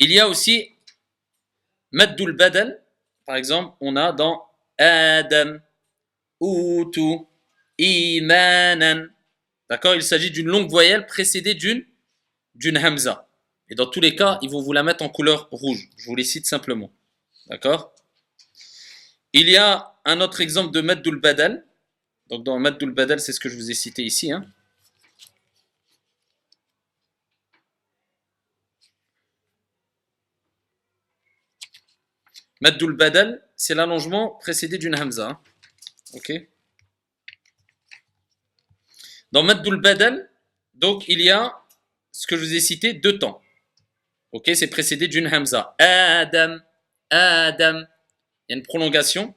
Il 0.00 0.12
y 0.12 0.20
a 0.20 0.28
aussi 0.28 0.77
Maddul 1.92 2.32
badal, 2.32 2.82
par 3.26 3.36
exemple, 3.36 3.76
on 3.80 3.96
a 3.96 4.12
dans 4.12 4.44
Adam, 4.78 5.58
Utu, 6.40 7.18
Imanan. 7.78 9.08
D'accord 9.68 9.94
Il 9.94 10.02
s'agit 10.02 10.30
d'une 10.30 10.46
longue 10.46 10.70
voyelle 10.70 11.06
précédée 11.06 11.54
d'une 11.54 11.84
d'une 12.54 12.78
Hamza. 12.78 13.28
Et 13.70 13.74
dans 13.74 13.86
tous 13.86 14.00
les 14.00 14.16
cas, 14.16 14.38
ils 14.42 14.50
vont 14.50 14.62
vous 14.62 14.72
la 14.72 14.82
mettre 14.82 15.04
en 15.04 15.08
couleur 15.08 15.48
rouge. 15.50 15.88
Je 15.96 16.06
vous 16.06 16.16
les 16.16 16.24
cite 16.24 16.46
simplement. 16.46 16.90
D'accord? 17.48 17.94
Il 19.32 19.48
y 19.48 19.56
a 19.56 19.94
un 20.04 20.20
autre 20.20 20.40
exemple 20.40 20.72
de 20.72 20.80
Maddul 20.80 21.20
Badal. 21.20 21.66
Donc 22.30 22.44
dans 22.44 22.58
Maddul 22.58 22.90
Badal, 22.92 23.20
c'est 23.20 23.32
ce 23.32 23.40
que 23.40 23.48
je 23.48 23.56
vous 23.56 23.70
ai 23.70 23.74
cité 23.74 24.02
ici. 24.02 24.32
Hein. 24.32 24.44
Maddul 32.60 32.92
Badal, 32.92 33.42
c'est 33.56 33.74
l'allongement 33.74 34.30
précédé 34.40 34.78
d'une 34.78 34.98
Hamza. 34.98 35.28
Hein. 35.30 35.40
Ok 36.14 36.32
Dans 39.30 39.42
Maddul 39.42 39.80
Badal, 39.80 40.30
donc 40.74 41.06
il 41.08 41.20
y 41.20 41.30
a 41.30 41.54
ce 42.10 42.26
que 42.26 42.36
je 42.36 42.44
vous 42.44 42.54
ai 42.54 42.60
cité, 42.60 42.94
deux 42.94 43.18
temps. 43.18 43.40
Ok, 44.32 44.50
c'est 44.54 44.68
précédé 44.68 45.06
d'une 45.06 45.32
Hamza. 45.32 45.74
Adam, 45.78 46.58
Adam. 47.10 47.84
Il 48.48 48.52
y 48.52 48.54
a 48.54 48.56
une 48.56 48.62
prolongation 48.62 49.34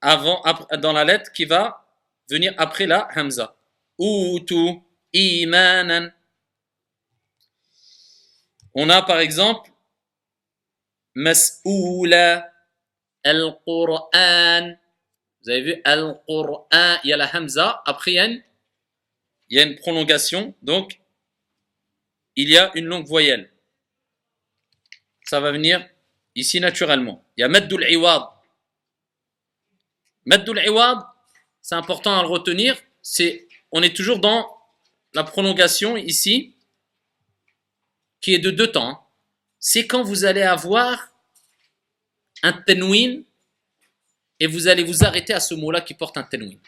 avant, 0.00 0.42
dans 0.78 0.92
la 0.92 1.04
lettre 1.04 1.32
qui 1.32 1.44
va 1.44 1.86
venir 2.30 2.54
après 2.56 2.86
la 2.86 3.08
Hamza. 3.16 3.56
Utu, 3.98 4.80
Imanan. 5.12 6.12
On 8.74 8.88
a 8.88 9.02
par 9.02 9.18
exemple 9.18 9.71
Mas'oula, 11.14 12.52
Al-Qur'an. 13.24 14.76
Vous 15.42 15.50
avez 15.50 15.62
vu 15.62 15.80
Al-Qur'an, 15.84 16.98
il 17.04 17.10
y 17.10 17.12
a 17.12 17.16
la 17.16 17.34
Hamza. 17.34 17.82
Après, 17.86 18.12
il 18.14 18.42
y 19.50 19.58
a 19.58 19.62
une 19.62 19.76
prolongation. 19.76 20.54
Donc, 20.62 21.00
il 22.36 22.48
y 22.48 22.56
a 22.56 22.70
une 22.74 22.86
longue 22.86 23.06
voyelle. 23.06 23.52
Ça 25.24 25.40
va 25.40 25.52
venir 25.52 25.86
ici 26.34 26.60
naturellement. 26.60 27.24
Il 27.36 27.42
y 27.42 27.44
a 27.44 27.48
Maddul 27.48 27.84
Iwad. 27.88 28.22
Maddul 30.24 30.58
Iwad, 30.64 30.98
c'est 31.60 31.74
important 31.74 32.18
à 32.18 32.22
le 32.22 32.28
retenir. 32.28 32.76
C'est, 33.02 33.48
on 33.70 33.82
est 33.82 33.94
toujours 33.94 34.18
dans 34.18 34.48
la 35.14 35.24
prolongation 35.24 35.96
ici, 35.96 36.56
qui 38.20 38.34
est 38.34 38.38
de 38.38 38.50
deux 38.50 38.70
temps. 38.70 39.10
C'est 39.64 39.86
quand 39.86 40.02
vous 40.02 40.24
allez 40.24 40.42
avoir 40.42 41.08
un 42.42 42.52
tenwin 42.52 43.22
et 44.40 44.48
vous 44.48 44.66
allez 44.66 44.82
vous 44.82 45.04
arrêter 45.04 45.32
à 45.32 45.38
ce 45.38 45.54
mot-là 45.54 45.80
qui 45.80 45.94
porte 45.94 46.16
un 46.16 46.24
tenwin. 46.24 46.58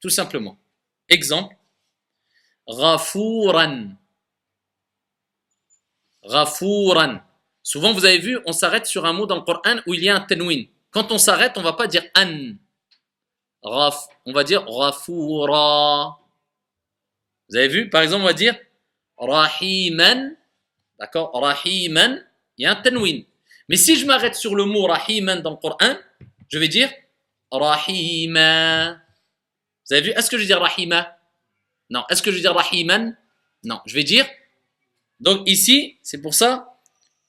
Tout 0.00 0.08
simplement. 0.08 0.56
Exemple. 1.08 1.56
Rafouran. 2.68 3.96
Rafouran. 6.22 7.20
Souvent, 7.64 7.92
vous 7.92 8.04
avez 8.04 8.18
vu, 8.18 8.38
on 8.46 8.52
s'arrête 8.52 8.86
sur 8.86 9.04
un 9.04 9.12
mot 9.12 9.26
dans 9.26 9.36
le 9.36 9.42
Coran 9.42 9.80
où 9.88 9.94
il 9.94 10.04
y 10.04 10.08
a 10.08 10.14
un 10.14 10.20
tenwin. 10.20 10.66
Quand 10.92 11.10
on 11.10 11.18
s'arrête, 11.18 11.58
on 11.58 11.62
va 11.62 11.72
pas 11.72 11.88
dire 11.88 12.04
an. 12.16 12.52
Raf, 13.64 14.06
on 14.24 14.32
va 14.32 14.44
dire 14.44 14.64
rafoura. 14.68 16.20
Vous 17.48 17.56
avez 17.56 17.68
vu 17.68 17.90
Par 17.90 18.02
exemple, 18.02 18.22
on 18.22 18.26
va 18.26 18.34
dire 18.34 18.56
rahiman 19.16 20.36
D'accord 21.02 21.32
Rahiman, 21.34 22.24
il 22.58 22.62
y 22.62 22.66
a 22.66 22.70
un 22.70 22.76
tanwin. 22.76 23.24
Mais 23.68 23.76
si 23.76 23.96
je 23.96 24.06
m'arrête 24.06 24.36
sur 24.36 24.54
le 24.54 24.66
mot 24.66 24.86
Rahiman 24.86 25.42
dans 25.42 25.50
le 25.50 25.56
Coran, 25.56 25.96
je 26.48 26.60
vais 26.60 26.68
dire 26.68 26.92
Rahima. 27.50 28.92
Vous 29.84 29.94
avez 29.94 30.02
vu 30.02 30.10
Est-ce 30.10 30.30
que 30.30 30.36
je 30.36 30.42
vais 30.42 30.46
dire 30.46 30.60
Rahima? 30.60 31.18
Non. 31.90 32.04
Est-ce 32.08 32.22
que 32.22 32.30
je 32.30 32.36
vais 32.36 32.42
dire 32.42 32.54
Rahiman? 32.54 33.16
Non. 33.64 33.80
Je 33.84 33.96
vais 33.96 34.04
dire. 34.04 34.24
Donc 35.18 35.42
ici, 35.48 35.98
c'est 36.04 36.22
pour 36.22 36.34
ça 36.34 36.78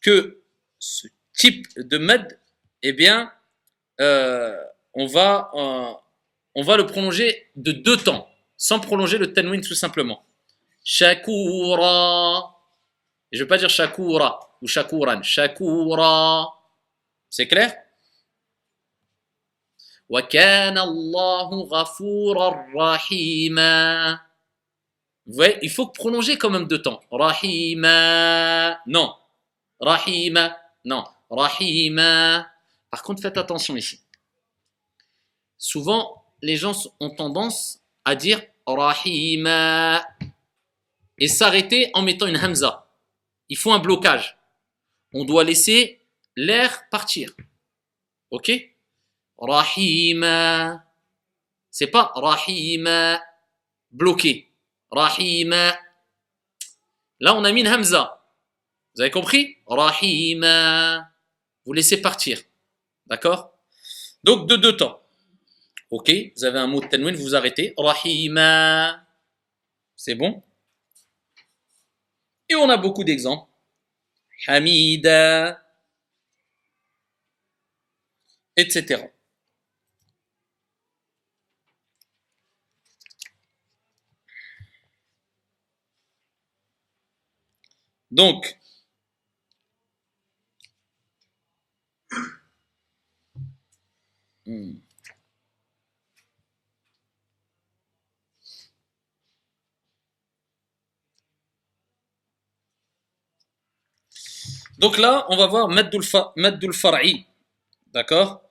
que 0.01 0.43
ce 0.77 1.07
type 1.36 1.65
de 1.75 1.97
med, 1.97 2.39
eh 2.83 2.93
bien, 2.93 3.33
euh, 4.01 4.55
on, 4.93 5.07
va, 5.07 5.49
euh, 5.55 5.93
on 6.53 6.62
va 6.62 6.77
le 6.77 6.86
prolonger 6.86 7.49
de 7.55 7.71
deux 7.71 7.97
temps, 7.97 8.29
sans 8.55 8.79
prolonger 8.79 9.17
le 9.17 9.33
tanwin 9.33 9.62
tout 9.62 9.73
simplement. 9.73 10.23
Shakura. 10.83 12.52
Et 13.32 13.37
je 13.37 13.42
ne 13.42 13.44
veux 13.44 13.48
pas 13.48 13.58
dire 13.58 13.68
shakura 13.68 14.56
ou 14.62 14.66
shakuran. 14.66 15.22
Shakura. 15.22 16.54
C'est 17.30 17.46
clair 17.46 17.74
وَكَانَ 20.11 20.78
اللَّهُ 20.78 21.68
غَفُورًا 21.68 22.66
رَحِيمًا 22.74 24.20
Vous 25.26 25.34
voyez, 25.34 25.58
il 25.61 25.70
faut 25.70 25.88
prolonger 25.88 26.38
quand 26.38 26.48
même 26.48 26.66
de 26.66 26.78
temps. 26.78 27.00
Rahima. 27.11 28.80
Non. 28.87 29.14
Rahima. 29.78 30.56
Non. 30.87 31.04
Rahima. 31.28 32.48
Par 32.90 33.02
contre, 33.02 33.20
faites 33.20 33.37
attention 33.37 33.76
ici. 33.76 34.00
Souvent, 35.58 36.24
les 36.40 36.56
gens 36.56 36.74
ont 37.00 37.11
tendance 37.11 37.80
à 38.06 38.14
dire 38.14 38.40
Rahima 38.66 40.02
et 41.18 41.28
s'arrêter 41.28 41.90
en 41.92 42.00
mettant 42.00 42.26
une 42.26 42.38
hamza 42.38 42.81
il 43.53 43.55
faut 43.55 43.71
un 43.71 43.77
blocage. 43.77 44.35
On 45.13 45.25
doit 45.25 45.43
laisser 45.43 46.01
l'air 46.35 46.89
partir. 46.89 47.29
Ok? 48.31 48.51
Rahima. 49.37 50.83
C'est 51.69 51.91
pas 51.95 52.11
Rahima 52.15 53.21
bloqué. 53.91 54.51
Rahima. 54.89 55.77
Là, 57.19 57.35
on 57.35 57.43
a 57.43 57.51
mis 57.51 57.61
une 57.61 57.67
Hamza. 57.67 58.25
Vous 58.95 59.01
avez 59.01 59.11
compris? 59.11 59.57
Rahima. 59.67 61.11
Vous 61.63 61.73
laissez 61.73 62.01
partir. 62.01 62.39
D'accord? 63.05 63.53
Donc, 64.23 64.49
de 64.49 64.55
deux 64.55 64.75
temps. 64.75 64.99
Ok? 65.91 66.11
Vous 66.35 66.43
avez 66.43 66.57
un 66.57 66.65
mot 66.65 66.81
de 66.81 66.87
tanwin, 66.87 67.15
vous 67.15 67.21
vous 67.21 67.35
arrêtez. 67.35 67.75
Rahima. 67.77 69.05
C'est 69.95 70.15
bon? 70.15 70.41
On 72.55 72.69
a 72.69 72.77
beaucoup 72.77 73.03
d'exemples. 73.03 73.49
Hamida, 74.47 75.59
etc. 78.55 79.11
Donc, 88.11 88.55
hmm. 94.45 94.92
Donc 104.79 104.97
là, 104.97 105.25
on 105.29 105.38
va 105.38 105.47
voir 105.47 105.69
Maddul 105.69 106.73
Far'i. 106.73 107.25
D'accord? 107.93 108.41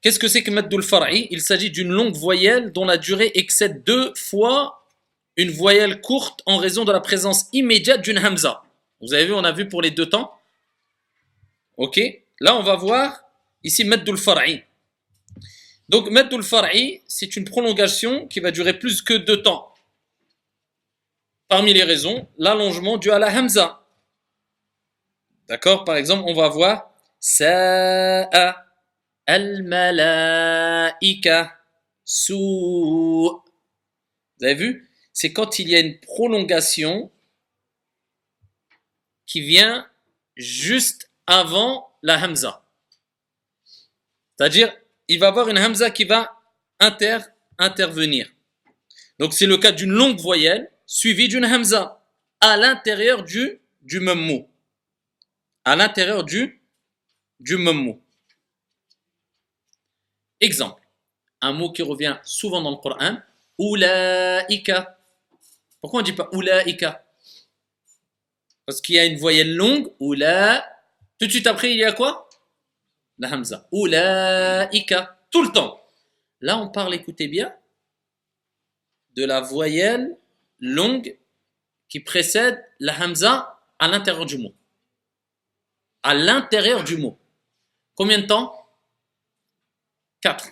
Qu'est-ce 0.00 0.18
que 0.18 0.28
c'est 0.28 0.42
que 0.42 0.50
Maddul 0.50 0.82
Far'i? 0.82 1.28
Il 1.30 1.40
s'agit 1.40 1.70
d'une 1.70 1.90
longue 1.90 2.14
voyelle 2.14 2.72
dont 2.72 2.84
la 2.84 2.96
durée 2.96 3.32
excède 3.34 3.84
deux 3.84 4.14
fois 4.14 4.86
une 5.36 5.50
voyelle 5.50 6.00
courte 6.00 6.40
en 6.46 6.56
raison 6.56 6.84
de 6.84 6.92
la 6.92 7.00
présence 7.00 7.46
immédiate 7.52 8.02
d'une 8.02 8.18
Hamza. 8.18 8.62
Vous 9.00 9.12
avez 9.12 9.26
vu, 9.26 9.34
on 9.34 9.44
a 9.44 9.52
vu 9.52 9.68
pour 9.68 9.82
les 9.82 9.90
deux 9.90 10.08
temps. 10.08 10.32
Ok? 11.76 12.00
Là, 12.40 12.56
on 12.56 12.62
va 12.62 12.76
voir 12.76 13.20
ici 13.62 13.84
Maddul 13.84 14.16
Far'i. 14.16 14.62
Donc, 15.88 16.10
Maddul 16.10 16.42
Far'i, 16.42 17.02
c'est 17.06 17.36
une 17.36 17.44
prolongation 17.44 18.26
qui 18.26 18.40
va 18.40 18.50
durer 18.50 18.78
plus 18.78 19.02
que 19.02 19.14
deux 19.14 19.42
temps. 19.42 19.74
Parmi 21.48 21.74
les 21.74 21.84
raisons, 21.84 22.26
l'allongement 22.38 22.96
dû 22.96 23.10
à 23.10 23.18
la 23.18 23.28
Hamza. 23.28 23.85
D'accord? 25.48 25.84
Par 25.84 25.96
exemple, 25.96 26.24
on 26.26 26.34
va 26.34 26.48
voir 26.48 26.92
Sa'a 27.20 28.66
al-malaika 29.26 30.38
sou. 32.04 33.42
Vous 34.38 34.44
avez 34.44 34.54
vu? 34.54 34.90
C'est 35.12 35.32
quand 35.32 35.58
il 35.58 35.68
y 35.68 35.74
a 35.74 35.80
une 35.80 35.98
prolongation 36.00 37.10
qui 39.26 39.40
vient 39.40 39.88
juste 40.36 41.10
avant 41.26 41.90
la 42.02 42.22
hamza. 42.22 42.62
C'est-à-dire, 44.36 44.72
il 45.08 45.18
va 45.18 45.26
y 45.26 45.28
avoir 45.28 45.48
une 45.48 45.58
hamza 45.58 45.90
qui 45.90 46.04
va 46.04 46.38
inter 46.78 47.18
intervenir. 47.58 48.30
Donc 49.18 49.32
c'est 49.32 49.46
le 49.46 49.56
cas 49.56 49.72
d'une 49.72 49.90
longue 49.90 50.20
voyelle 50.20 50.70
suivie 50.86 51.28
d'une 51.28 51.46
hamza 51.46 52.06
à 52.40 52.56
l'intérieur 52.58 53.24
du 53.24 53.60
même 54.00 54.20
mot 54.20 54.48
à 55.66 55.74
l'intérieur 55.74 56.22
du, 56.22 56.62
du 57.40 57.58
même 57.58 57.82
mot. 57.82 58.00
Exemple, 60.40 60.80
un 61.40 61.52
mot 61.52 61.72
qui 61.72 61.82
revient 61.82 62.18
souvent 62.22 62.62
dans 62.62 62.70
le 62.70 62.76
Coran, 62.76 63.18
Oulaïka. 63.58 64.96
Pourquoi 65.80 65.98
on 65.98 66.02
ne 66.02 66.06
dit 66.06 66.12
pas 66.12 66.28
Oulaïka 66.32 67.04
Parce 68.64 68.80
qu'il 68.80 68.94
y 68.94 68.98
a 69.00 69.06
une 69.06 69.18
voyelle 69.18 69.56
longue, 69.56 69.92
Oula. 69.98 70.64
Tout 71.18 71.26
de 71.26 71.32
suite 71.32 71.48
après, 71.48 71.72
il 71.72 71.78
y 71.78 71.84
a 71.84 71.92
quoi? 71.92 72.28
La 73.18 73.32
Hamza. 73.32 73.66
Oulaïka. 73.72 75.18
Tout 75.32 75.42
le 75.42 75.50
temps. 75.50 75.80
Là, 76.40 76.58
on 76.58 76.68
parle, 76.68 76.94
écoutez 76.94 77.26
bien, 77.26 77.52
de 79.16 79.24
la 79.24 79.40
voyelle 79.40 80.16
longue 80.60 81.18
qui 81.88 81.98
précède 81.98 82.64
la 82.78 82.96
Hamza 83.02 83.60
à 83.80 83.88
l'intérieur 83.88 84.26
du 84.26 84.38
mot 84.38 84.54
à 86.02 86.14
l'intérieur 86.14 86.84
du 86.84 86.96
mot. 86.96 87.18
Combien 87.94 88.18
de 88.18 88.26
temps? 88.26 88.54
4. 90.20 90.48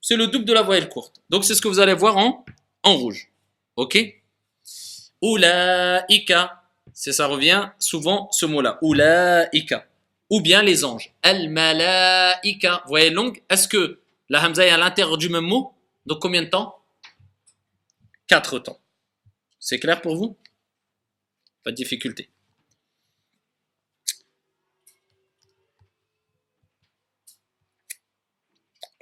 C'est 0.00 0.16
le 0.16 0.26
double 0.26 0.44
de 0.44 0.52
la 0.52 0.62
voyelle 0.62 0.88
courte. 0.88 1.20
Donc 1.30 1.44
c'est 1.44 1.54
ce 1.54 1.62
que 1.62 1.68
vous 1.68 1.78
allez 1.78 1.94
voir 1.94 2.16
en, 2.16 2.44
en 2.82 2.96
rouge. 2.96 3.30
Ok? 3.76 3.98
Oulaïka. 5.20 6.62
C'est 6.92 7.12
ça 7.12 7.26
revient 7.26 7.70
souvent 7.78 8.28
ce 8.32 8.44
mot-là. 8.46 8.78
Ou 8.82 10.40
bien 10.40 10.62
les 10.62 10.84
anges. 10.84 11.14
Al-malaïka. 11.22 12.82
Voyez 12.86 13.10
longue. 13.10 13.42
Est-ce 13.48 13.68
que 13.68 14.00
la 14.28 14.44
hamza 14.44 14.66
est 14.66 14.70
à 14.70 14.78
l'intérieur 14.78 15.16
du 15.18 15.28
même 15.28 15.44
mot? 15.44 15.74
Donc 16.06 16.20
combien 16.20 16.42
de 16.42 16.48
temps? 16.48 16.82
4 18.26 18.58
temps. 18.58 18.80
C'est 19.60 19.78
clair 19.78 20.00
pour 20.02 20.16
vous? 20.16 20.36
Pas 21.62 21.70
de 21.70 21.76
difficulté. 21.76 22.28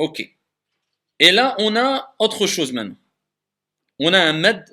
Ok. 0.00 0.34
Et 1.18 1.30
là, 1.30 1.54
on 1.58 1.76
a 1.76 2.14
autre 2.18 2.46
chose 2.46 2.72
maintenant. 2.72 2.96
On 3.98 4.14
a 4.14 4.18
un 4.18 4.32
med, 4.32 4.64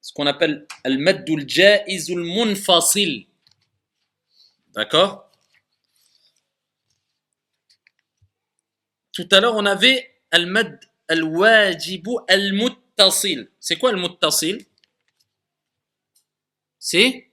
ce 0.00 0.12
qu'on 0.12 0.26
appelle 0.26 0.66
al-maddul 0.82 1.48
jaizul 1.48 2.24
munfasil. 2.24 3.28
D'accord? 4.74 5.30
Tout 9.12 9.28
à 9.30 9.38
l'heure, 9.38 9.54
on 9.54 9.66
avait 9.66 10.20
al-mad 10.32 10.80
al-wajibu 11.06 12.16
al-muttasil. 12.26 13.48
C'est 13.60 13.76
quoi 13.76 13.90
al-muttasil 13.90 14.66
C'est 16.80 17.30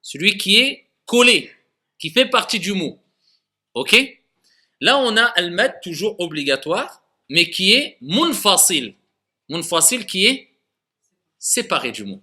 celui 0.00 0.38
qui 0.38 0.54
est 0.58 0.88
collé, 1.04 1.50
qui 1.98 2.10
fait 2.10 2.30
partie 2.30 2.60
du 2.60 2.74
mot. 2.74 3.02
Ok? 3.74 4.17
Là, 4.80 4.98
on 4.98 5.16
a 5.16 5.24
al-mad 5.24 5.80
toujours 5.82 6.18
obligatoire, 6.20 7.02
mais 7.28 7.50
qui 7.50 7.72
est 7.72 7.98
munfasil. 8.00 8.94
Munfasil 9.48 10.06
qui 10.06 10.26
est 10.26 10.50
séparé 11.38 11.92
du 11.92 12.04
mot. 12.04 12.22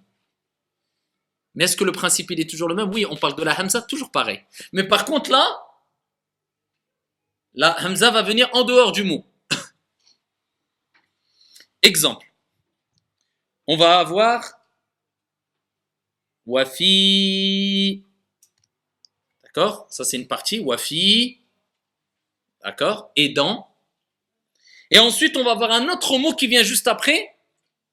Mais 1.54 1.64
est-ce 1.64 1.76
que 1.76 1.84
le 1.84 1.92
principe 1.92 2.30
il 2.30 2.40
est 2.40 2.48
toujours 2.48 2.68
le 2.68 2.74
même? 2.74 2.90
Oui, 2.92 3.06
on 3.08 3.16
parle 3.16 3.34
de 3.34 3.42
la 3.42 3.58
hamza, 3.58 3.82
toujours 3.82 4.10
pareil. 4.10 4.42
Mais 4.72 4.84
par 4.84 5.04
contre 5.04 5.30
là, 5.30 5.46
la 7.54 7.72
hamza 7.82 8.10
va 8.10 8.22
venir 8.22 8.48
en 8.52 8.62
dehors 8.62 8.92
du 8.92 9.04
mot. 9.04 9.24
Exemple. 11.82 12.26
On 13.66 13.76
va 13.76 13.98
avoir 13.98 14.44
wafi. 16.44 18.04
D'accord? 19.42 19.86
Ça 19.90 20.04
c'est 20.04 20.18
une 20.18 20.28
partie. 20.28 20.60
Wafi. 20.60 21.40
D'accord? 22.66 23.12
Aidant. 23.14 23.68
Et 24.90 24.98
ensuite, 24.98 25.36
on 25.36 25.44
va 25.44 25.54
voir 25.54 25.70
un 25.70 25.88
autre 25.88 26.18
mot 26.18 26.34
qui 26.34 26.48
vient 26.48 26.64
juste 26.64 26.88
après. 26.88 27.36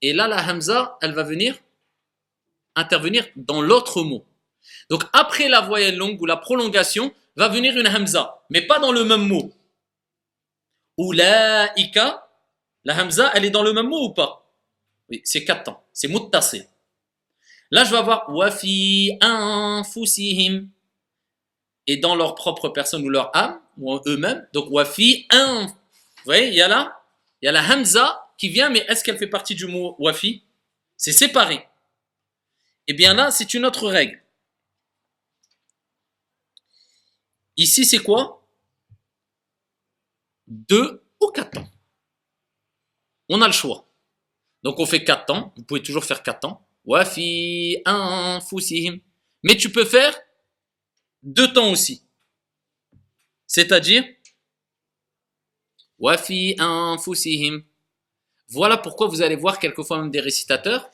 Et 0.02 0.14
là, 0.14 0.28
la 0.28 0.44
hamza, 0.46 0.98
elle 1.02 1.14
va 1.14 1.24
venir 1.24 1.58
intervenir 2.76 3.28
dans 3.36 3.62
l'autre 3.62 4.02
mot. 4.02 4.26
Donc, 4.90 5.04
après 5.14 5.48
la 5.48 5.62
voyelle 5.62 5.96
longue 5.96 6.20
ou 6.20 6.26
la 6.26 6.38
prolongation, 6.38 7.14
va 7.36 7.50
venir 7.50 7.78
une 7.78 7.88
hamza, 7.88 8.44
mais 8.50 8.62
pas 8.62 8.80
dans 8.80 8.92
le 8.92 9.06
même 9.06 9.28
mot. 9.28 9.54
Oulaïka, 10.98 12.28
la 12.84 13.00
hamza, 13.00 13.32
elle 13.36 13.46
est 13.46 13.52
dans 13.52 13.64
le 13.64 13.74
même 13.74 13.88
mot 13.88 14.06
ou 14.06 14.14
pas? 14.14 14.52
Oui, 15.10 15.22
c'est 15.24 15.46
quatre 15.46 15.66
temps. 15.66 15.84
C'est 15.94 16.08
muttasil. 16.08 16.66
Là, 17.70 17.84
je 17.84 17.92
vais 17.92 17.98
avoir 17.98 18.30
wafi 18.30 19.18
anfusihim. 19.22 20.70
Et 21.86 21.98
dans 21.98 22.16
leur 22.16 22.34
propre 22.34 22.70
personne 22.70 23.04
ou 23.04 23.10
leur 23.10 23.36
âme, 23.36 23.60
ou 23.78 24.00
eux-mêmes. 24.06 24.48
Donc, 24.54 24.70
wafi, 24.70 25.28
un. 25.32 25.66
Vous 25.68 25.74
voyez, 26.26 26.48
il 26.48 26.54
y 26.54 26.62
a 26.62 26.68
là, 26.68 27.02
il 27.42 27.46
y 27.46 27.50
a 27.50 27.52
la 27.52 27.62
hamza 27.62 28.32
qui 28.38 28.50
vient, 28.50 28.70
mais 28.70 28.86
est-ce 28.88 29.04
qu'elle 29.04 29.18
fait 29.18 29.28
partie 29.28 29.56
du 29.56 29.68
mot 29.68 29.96
wafi 30.00 30.44
C'est 30.98 31.12
séparé. 31.12 31.68
Eh 32.88 32.94
bien 32.94 33.14
là, 33.14 33.32
c'est 33.32 33.54
une 33.54 33.66
autre 33.66 33.88
règle. 33.88 34.22
Ici, 37.56 37.86
c'est 37.86 38.00
quoi? 38.00 38.46
Deux 40.48 41.04
ou 41.22 41.28
quatre 41.28 41.52
temps. 41.52 41.70
On 43.30 43.42
a 43.42 43.48
le 43.48 43.54
choix. 43.54 43.88
Donc 44.64 44.80
on 44.80 44.86
fait 44.86 45.04
quatre 45.04 45.26
temps. 45.26 45.54
Vous 45.56 45.64
pouvez 45.64 45.82
toujours 45.82 46.04
faire 46.04 46.24
quatre 46.24 46.42
temps. 46.42 46.68
Wafi, 46.86 47.82
un, 47.86 48.40
fusihim. 48.42 49.00
Mais 49.44 49.56
tu 49.56 49.72
peux 49.72 49.86
faire 49.86 50.18
deux 51.22 51.52
temps 51.54 51.72
aussi. 51.72 52.03
C'est-à-dire, 53.54 54.04
wafi 56.00 56.56
anfusihim. 56.60 57.64
Voilà 58.50 58.78
pourquoi 58.78 59.08
vous 59.08 59.22
allez 59.22 59.36
voir 59.36 59.60
quelquefois 59.60 60.00
même 60.00 60.10
des 60.10 60.22
récitateurs 60.22 60.90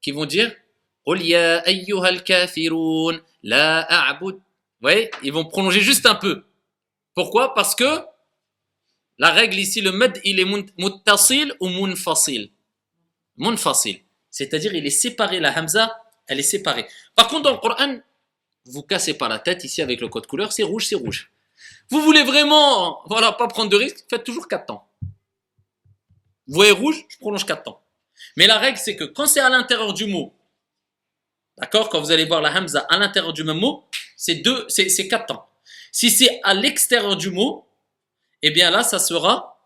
qui 0.00 0.12
vont 0.12 0.24
dire 0.24 0.54
kafirun 2.24 3.20
la 3.42 4.18
Vous 4.20 4.40
voyez, 4.80 5.10
ils 5.24 5.32
vont 5.32 5.44
prolonger 5.44 5.80
juste 5.80 6.06
un 6.06 6.14
peu. 6.14 6.44
Pourquoi? 7.12 7.54
Parce 7.54 7.74
que 7.74 8.00
la 9.18 9.30
règle 9.30 9.58
ici, 9.58 9.80
le 9.80 9.90
med, 9.90 10.20
il 10.22 10.38
est 10.38 10.44
muttasil 10.78 11.54
ou 11.58 11.68
munfasil? 11.68 12.52
Munfasil. 13.36 14.00
C'est-à-dire, 14.30 14.74
il 14.74 14.86
est 14.86 14.90
séparé 14.90 15.40
la 15.40 15.56
hamza 15.58 16.00
elle 16.26 16.38
est 16.38 16.42
séparée. 16.42 16.86
Par 17.16 17.28
contre, 17.28 17.42
dans 17.42 17.52
le 17.52 17.58
Coran, 17.58 17.98
vous 18.64 18.82
cassez 18.82 19.14
pas 19.14 19.28
la 19.28 19.40
tête 19.40 19.64
ici 19.64 19.82
avec 19.82 20.00
le 20.00 20.08
code 20.08 20.26
couleur, 20.26 20.52
c'est 20.52 20.62
rouge, 20.62 20.86
c'est 20.86 20.94
rouge. 20.94 21.33
Vous 21.90 22.00
voulez 22.00 22.22
vraiment, 22.22 23.02
voilà, 23.06 23.32
pas 23.32 23.46
prendre 23.48 23.70
de 23.70 23.76
risque, 23.76 24.04
faites 24.08 24.24
toujours 24.24 24.48
4 24.48 24.66
temps. 24.66 24.88
Vous 26.46 26.54
voyez 26.54 26.72
rouge, 26.72 27.04
je 27.08 27.18
prolonge 27.18 27.44
4 27.44 27.62
temps. 27.62 27.82
Mais 28.36 28.46
la 28.46 28.58
règle, 28.58 28.78
c'est 28.78 28.96
que 28.96 29.04
quand 29.04 29.26
c'est 29.26 29.40
à 29.40 29.48
l'intérieur 29.48 29.92
du 29.92 30.06
mot, 30.06 30.34
d'accord, 31.58 31.88
quand 31.88 32.00
vous 32.00 32.10
allez 32.10 32.24
voir 32.24 32.40
la 32.40 32.52
hamza 32.54 32.86
à 32.88 32.98
l'intérieur 32.98 33.32
du 33.32 33.44
même 33.44 33.58
mot, 33.58 33.84
c'est 34.16 34.36
deux, 34.36 34.66
c'est 34.68 35.08
4 35.08 35.26
temps. 35.26 35.48
Si 35.92 36.10
c'est 36.10 36.40
à 36.42 36.54
l'extérieur 36.54 37.16
du 37.16 37.30
mot, 37.30 37.66
eh 38.42 38.50
bien 38.50 38.70
là, 38.70 38.82
ça 38.82 38.98
sera 38.98 39.58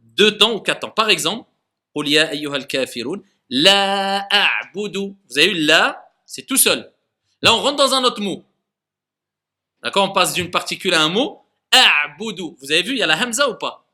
2 0.00 0.38
temps 0.38 0.52
ou 0.52 0.60
4 0.60 0.80
temps. 0.80 0.90
Par 0.90 1.10
exemple, 1.10 1.48
la 3.50 4.26
a'budu. 4.30 5.16
Vous 5.28 5.38
avez 5.38 5.48
eu 5.48 5.64
la, 5.64 6.10
c'est 6.26 6.46
tout 6.46 6.56
seul. 6.56 6.92
Là, 7.42 7.54
on 7.54 7.60
rentre 7.60 7.76
dans 7.76 7.94
un 7.94 8.04
autre 8.04 8.20
mot. 8.20 8.44
D'accord 9.82 10.10
On 10.10 10.12
passe 10.12 10.34
d'une 10.34 10.50
particule 10.50 10.94
à 10.94 11.02
un 11.02 11.08
mot. 11.08 11.44
A'budu. 11.70 12.56
Vous 12.60 12.72
avez 12.72 12.82
vu, 12.82 12.92
il 12.92 12.98
y 12.98 13.02
a 13.02 13.06
la 13.06 13.20
hamza 13.20 13.48
ou 13.48 13.54
pas? 13.54 13.86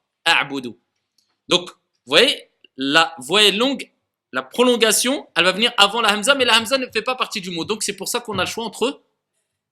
Donc, 1.48 1.70
vous 1.70 1.76
voyez, 2.06 2.50
la 2.76 3.14
voyelle 3.18 3.58
longue, 3.58 3.90
la 4.32 4.42
prolongation, 4.42 5.28
elle 5.36 5.44
va 5.44 5.52
venir 5.52 5.72
avant 5.76 6.00
la 6.00 6.12
hamza, 6.12 6.34
mais 6.34 6.44
la 6.44 6.56
hamza 6.58 6.78
ne 6.78 6.86
fait 6.86 7.02
pas 7.02 7.14
partie 7.14 7.40
du 7.40 7.50
mot. 7.50 7.64
Donc, 7.64 7.82
c'est 7.82 7.96
pour 7.96 8.08
ça 8.08 8.20
qu'on 8.20 8.38
a 8.38 8.44
le 8.44 8.50
choix 8.50 8.64
entre 8.64 9.02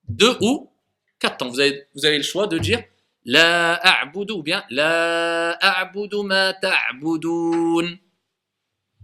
deux 0.07 0.37
ou 0.41 0.71
quatre 1.19 1.37
temps. 1.37 1.49
Vous 1.49 1.59
avez, 1.59 1.87
vous 1.95 2.05
avez 2.05 2.17
le 2.17 2.23
choix 2.23 2.47
de 2.47 2.57
dire 2.59 2.83
la 3.25 3.75
a'budu 3.75 4.33
ou 4.33 4.43
bien 4.43 4.63
la 4.69 5.51
a'budu 5.53 6.23
ma 6.23 6.53
ta'budun. 6.53 7.97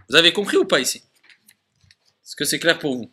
Vous 0.10 0.16
avez 0.16 0.34
compris 0.34 0.58
ou 0.58 0.66
pas 0.66 0.80
ici? 0.80 0.98
Est-ce 0.98 2.36
que 2.36 2.46
c'est 2.46 2.60
clair 2.60 2.78
pour 2.78 2.96
vous? 2.96 3.12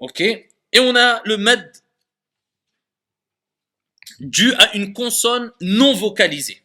Ok. 0.00 0.20
Et 0.20 0.80
on 0.80 0.96
a 0.96 1.20
le 1.24 1.36
med 1.36 1.70
dû 4.18 4.52
à 4.54 4.74
une 4.76 4.92
consonne 4.92 5.52
non 5.60 5.94
vocalisée. 5.94 6.62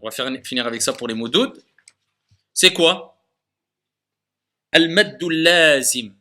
On 0.00 0.08
va 0.08 0.40
finir 0.42 0.66
avec 0.66 0.82
ça 0.82 0.92
pour 0.92 1.08
les 1.08 1.14
mots 1.14 1.28
d'autres. 1.28 1.60
C'est 2.52 2.72
quoi? 2.72 3.22
Al-maddul 4.72 5.42
lazim. 5.42 6.14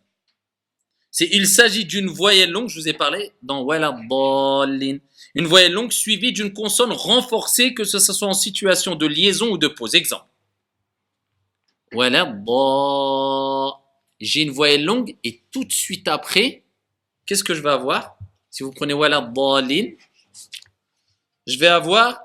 Il 1.19 1.47
s'agit 1.47 1.85
d'une 1.85 2.07
voyelle 2.07 2.51
longue, 2.51 2.69
je 2.69 2.79
vous 2.79 2.87
ai 2.87 2.93
parlé 2.93 3.33
dans 3.41 3.61
Waladallin. 3.61 4.97
Une 5.35 5.45
voyelle 5.45 5.73
longue 5.73 5.91
suivie 5.91 6.33
d'une 6.33 6.53
consonne 6.53 6.91
renforcée, 6.91 7.73
que 7.73 7.83
ce 7.83 7.99
soit 7.99 8.27
en 8.27 8.33
situation 8.33 8.95
de 8.95 9.05
liaison 9.05 9.51
ou 9.51 9.57
de 9.57 9.67
pause. 9.67 9.95
Exemple. 9.95 10.25
Waladallin 11.93 13.82
j'ai 14.19 14.41
une 14.41 14.51
voyelle 14.51 14.85
longue 14.85 15.15
et 15.23 15.41
tout 15.51 15.63
de 15.63 15.71
suite 15.71 16.07
après, 16.07 16.63
qu'est-ce 17.25 17.43
que 17.43 17.53
je 17.53 17.61
vais 17.61 17.71
avoir? 17.71 18.17
Si 18.49 18.63
vous 18.63 18.71
prenez 18.71 18.93
wala 18.93 19.21
dalin, 19.21 19.91
je 21.47 21.57
vais 21.57 21.67
avoir 21.67 22.21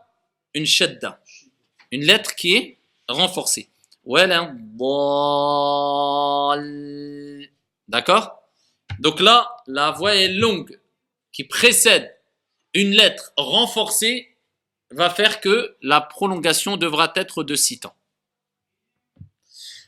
une 0.54 0.66
shadda, 0.66 1.20
une 1.90 2.04
lettre 2.04 2.34
qui 2.34 2.54
est 2.54 2.78
renforcée. 3.08 3.68
Wala 4.04 4.54
D'accord? 7.88 8.42
Donc 8.98 9.20
là, 9.20 9.56
la 9.66 9.90
voyelle 9.90 10.38
longue 10.38 10.78
qui 11.32 11.44
précède 11.44 12.14
une 12.74 12.90
lettre 12.90 13.32
renforcée 13.36 14.36
va 14.90 15.10
faire 15.10 15.40
que 15.40 15.76
la 15.82 16.00
prolongation 16.00 16.76
devra 16.76 17.12
être 17.16 17.42
de 17.44 17.54
6 17.54 17.80
temps. 17.80 17.96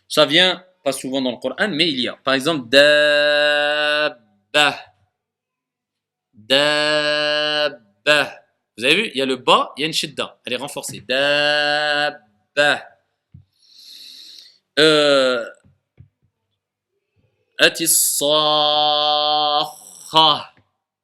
Ça 0.08 0.26
vient 0.26 0.64
pas 0.83 0.93
souvent 0.93 1.21
dans 1.23 1.33
le 1.33 1.37
Coran, 1.38 1.69
mais 1.69 1.88
il 1.88 2.01
y 2.01 2.09
a. 2.09 2.14
Par 2.16 2.35
exemple, 2.35 2.69
dabba. 2.69 4.19
Dabba. 6.35 7.81
Vous 8.77 8.85
avez 8.85 8.95
vu, 8.95 9.11
il 9.14 9.19
y 9.19 9.23
a 9.23 9.27
le 9.27 9.37
bas, 9.37 9.73
il 9.77 9.83
y 9.83 9.85
a 9.85 9.87
une 9.87 9.93
shidda. 9.93 10.40
Elle 10.45 10.55
est 10.55 10.57
renforcée. 10.57 11.01
Dabba. 11.01 12.87
Euh, 14.79 15.45
Vous 17.61 17.66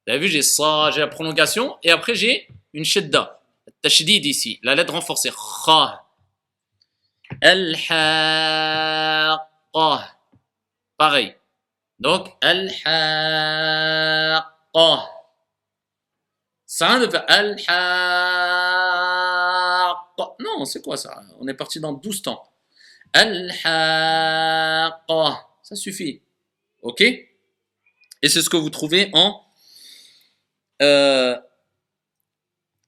avez 0.07 0.19
vu, 0.19 0.27
j'ai 0.27 0.41
ça, 0.41 0.89
j'ai 0.91 1.01
la 1.01 1.07
prolongation, 1.07 1.77
et 1.83 1.91
après 1.91 2.15
j'ai 2.15 2.47
une 2.73 2.83
shidda. 2.83 3.39
Tashdid 3.81 4.25
ici, 4.25 4.59
la 4.63 4.73
lettre 4.73 4.93
renforcée. 4.93 5.29
Kha. 5.31 6.03
Pareil. 10.97 11.35
Donc, 11.99 12.29
al-haqqa. 12.41 12.81
Ça 16.65 16.99
de 16.99 17.07
faire 17.07 17.23
al-haqqa. 17.27 17.67
Non, 20.39 20.65
c'est 20.65 20.81
quoi 20.81 20.97
ça? 20.97 21.21
On 21.39 21.47
est 21.47 21.53
parti 21.53 21.79
dans 21.79 21.93
12 21.93 22.23
temps. 22.23 22.43
Al-haqqa. 23.13 23.77
Ça 25.61 25.75
suffit. 25.75 26.23
Ok? 26.81 27.01
Et 27.01 27.27
c'est 28.23 28.41
ce 28.41 28.49
que 28.49 28.57
vous 28.57 28.71
trouvez 28.71 29.11
en, 29.13 29.45
euh, 30.81 31.39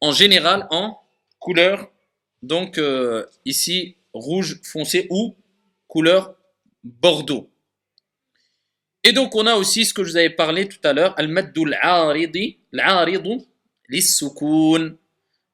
en 0.02 0.12
général 0.12 0.68
en 0.72 1.00
couleur. 1.38 1.92
Donc, 2.42 2.80
euh, 2.80 3.28
ici, 3.46 3.98
rouge 4.14 4.60
foncé 4.64 5.06
ou 5.12 5.36
couleur 5.88 6.39
bordeaux. 6.84 7.50
Et 9.04 9.14
donc, 9.14 9.36
on 9.36 9.46
a 9.48 9.56
aussi 9.56 9.86
ce 9.86 9.94
que 9.94 10.04
je 10.04 10.12
vous 10.12 10.18
avais 10.18 10.30
parlé 10.30 10.68
tout 10.68 10.80
à 10.84 10.94
l'heure, 10.94 11.14
al-maddul 11.18 11.78
aridi, 11.82 12.60
l'aridu, 12.72 13.40
l'issukun. 13.88 14.96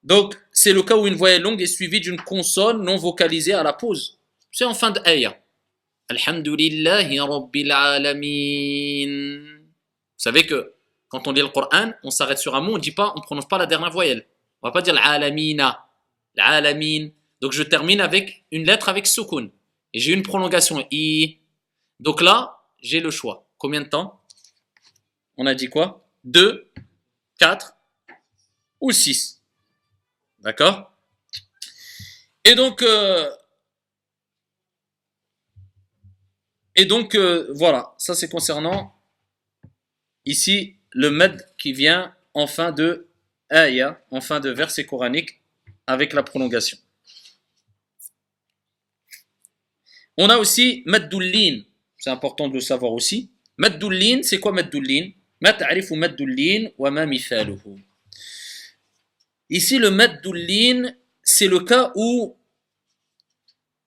Donc, 0.04 0.36
c'est 0.52 0.74
le 0.74 0.84
cas 0.84 0.98
où 0.98 1.08
une 1.08 1.16
voyelle 1.16 1.42
longue 1.42 1.62
est 1.62 1.68
suivie 1.68 2.00
d'une 2.00 2.22
consonne 2.22 2.84
non 2.84 2.98
vocalisée 2.98 3.54
à 3.54 3.64
la 3.64 3.74
pause. 3.74 4.20
C'est 4.52 4.66
en 4.66 4.74
fin 4.74 4.92
de 4.92 5.00
ayah. 5.06 5.38
Alhamdulillahi 6.10 7.20
rabbil 7.20 7.72
alamin. 7.72 9.42
Vous 9.42 10.18
savez 10.18 10.46
que 10.46 10.74
quand 11.08 11.28
on 11.28 11.32
lit 11.32 11.42
le 11.42 11.48
Coran, 11.48 11.92
on 12.04 12.12
s'arrête 12.12 12.38
sur 12.38 12.56
un 12.56 12.62
mot, 12.62 12.76
on 12.76 12.78
dit 12.78 12.92
pas, 12.92 13.14
on 13.16 13.22
prononce 13.22 13.48
pas 13.48 13.58
la 13.58 13.66
dernière 13.66 13.92
voyelle. 13.92 14.26
On 14.62 14.68
va 14.68 14.72
pas 14.72 14.82
dire 14.82 14.94
l'alamina, 14.94 15.86
l'alamin. 16.36 17.10
Donc 17.42 17.52
je 17.52 17.64
termine 17.64 18.02
avec 18.02 18.46
une 18.52 18.66
lettre 18.66 18.90
avec 18.90 19.08
sukun 19.08 19.50
et 19.96 20.00
j'ai 20.00 20.12
une 20.12 20.24
prolongation 20.24 20.86
i. 20.92 21.40
Donc 22.02 22.22
là, 22.22 22.66
j'ai 22.82 23.00
le 23.00 23.12
choix. 23.12 23.48
Combien 23.58 23.80
de 23.80 23.88
temps 23.88 24.22
On 25.38 25.46
a 25.46 25.56
dit 25.56 25.70
quoi? 25.70 26.06
2, 26.26 26.70
4 27.40 27.78
ou 28.82 28.92
6. 28.92 29.42
D'accord? 30.40 30.92
Et 32.44 32.56
donc, 32.56 32.82
euh, 32.82 33.32
et 36.76 36.86
donc 36.86 37.16
euh, 37.16 37.50
voilà, 37.56 37.96
ça 37.98 38.16
c'est 38.16 38.30
concernant 38.30 39.02
ici 40.26 40.76
le 40.92 41.10
med 41.10 41.42
qui 41.58 41.72
vient 41.72 42.14
en 42.34 42.48
fin 42.48 42.74
de 42.74 43.08
ayah, 43.50 44.04
en 44.12 44.20
fin 44.20 44.42
de 44.42 44.50
verset 44.50 44.86
coranique 44.86 45.42
avec 45.88 46.12
la 46.12 46.22
prolongation. 46.22 46.78
On 50.18 50.30
a 50.30 50.38
aussi 50.38 50.84
Maddoulin, 50.86 51.64
c'est 51.98 52.10
important 52.10 52.48
de 52.48 52.54
le 52.54 52.62
savoir 52.62 52.94
aussi. 52.94 53.32
Maddoulin, 53.58 54.22
c'est 54.24 54.40
quoi 54.40 54.52
Maddoulin? 54.52 55.12
Ici, 59.50 59.78
le 59.78 59.92
Maddoulin, 59.92 60.96
c'est 61.22 61.48
le 61.48 61.60
cas 61.60 61.92
où 61.96 62.36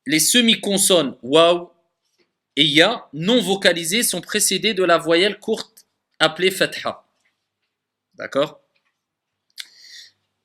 les 0.07 0.21
semi-consonnes 0.21 1.17
waouh 1.23 1.71
et 2.57 2.65
ya 2.65 3.09
non 3.13 3.41
vocalisées 3.41 4.03
sont 4.03 4.21
précédées 4.21 4.75
de 4.75 4.85
la 4.85 4.99
voyelle 4.99 5.39
courte 5.39 5.87
appelée 6.19 6.51
fatha. 6.51 7.05
D'accord? 8.15 8.61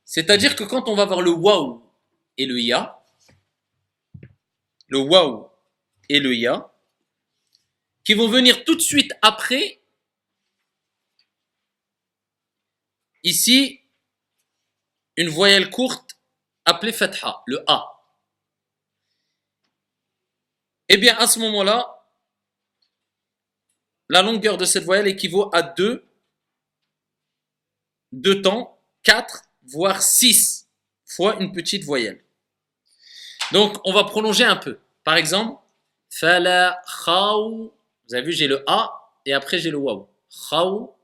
C'est-à-dire 0.05 0.55
que 0.55 0.63
quand 0.63 0.89
on 0.89 0.95
va 0.95 1.05
voir 1.05 1.21
le 1.21 1.31
waouh 1.31 1.81
et 2.37 2.45
le 2.45 2.59
ya, 2.59 3.03
le 4.87 4.99
waouh 4.99 5.47
et 6.09 6.19
le 6.19 6.33
ya, 6.35 6.73
qui 8.03 8.13
vont 8.13 8.27
venir 8.27 8.63
tout 8.65 8.75
de 8.75 8.81
suite 8.81 9.13
après, 9.21 9.81
ici, 13.23 13.81
une 15.15 15.29
voyelle 15.29 15.69
courte 15.69 16.17
appelée 16.65 16.93
fatha, 16.93 17.43
le 17.45 17.63
A. 17.67 17.89
Eh 20.89 20.97
bien, 20.97 21.15
à 21.17 21.27
ce 21.27 21.39
moment-là, 21.39 22.09
la 24.09 24.21
longueur 24.21 24.57
de 24.57 24.65
cette 24.65 24.83
voyelle 24.83 25.07
équivaut 25.07 25.49
à 25.55 25.63
2, 25.63 26.05
2 28.11 28.41
temps, 28.41 28.79
4, 29.03 29.43
voire 29.63 30.01
6 30.01 30.67
fois 31.05 31.37
une 31.39 31.51
petite 31.51 31.83
voyelle. 31.83 32.23
Donc, 33.51 33.77
on 33.85 33.93
va 33.93 34.03
prolonger 34.03 34.43
un 34.43 34.55
peu. 34.55 34.79
Par 35.03 35.15
exemple, 35.15 35.62
Fala 36.19 36.79
khaw. 36.85 37.73
Vous 38.07 38.15
avez 38.15 38.25
vu, 38.25 38.33
j'ai 38.33 38.47
le 38.47 38.63
A 38.67 38.91
et 39.25 39.33
après 39.33 39.57
j'ai 39.57 39.71
le 39.71 39.77
waw. 39.77 40.07
Khaw, 40.49 40.95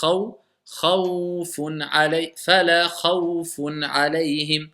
khaw, 0.00 0.40
khawfun 0.80 1.80
alay. 1.92 2.32
Fala 2.36 2.88
khawfun 2.88 3.82
alayhim. 3.82 4.70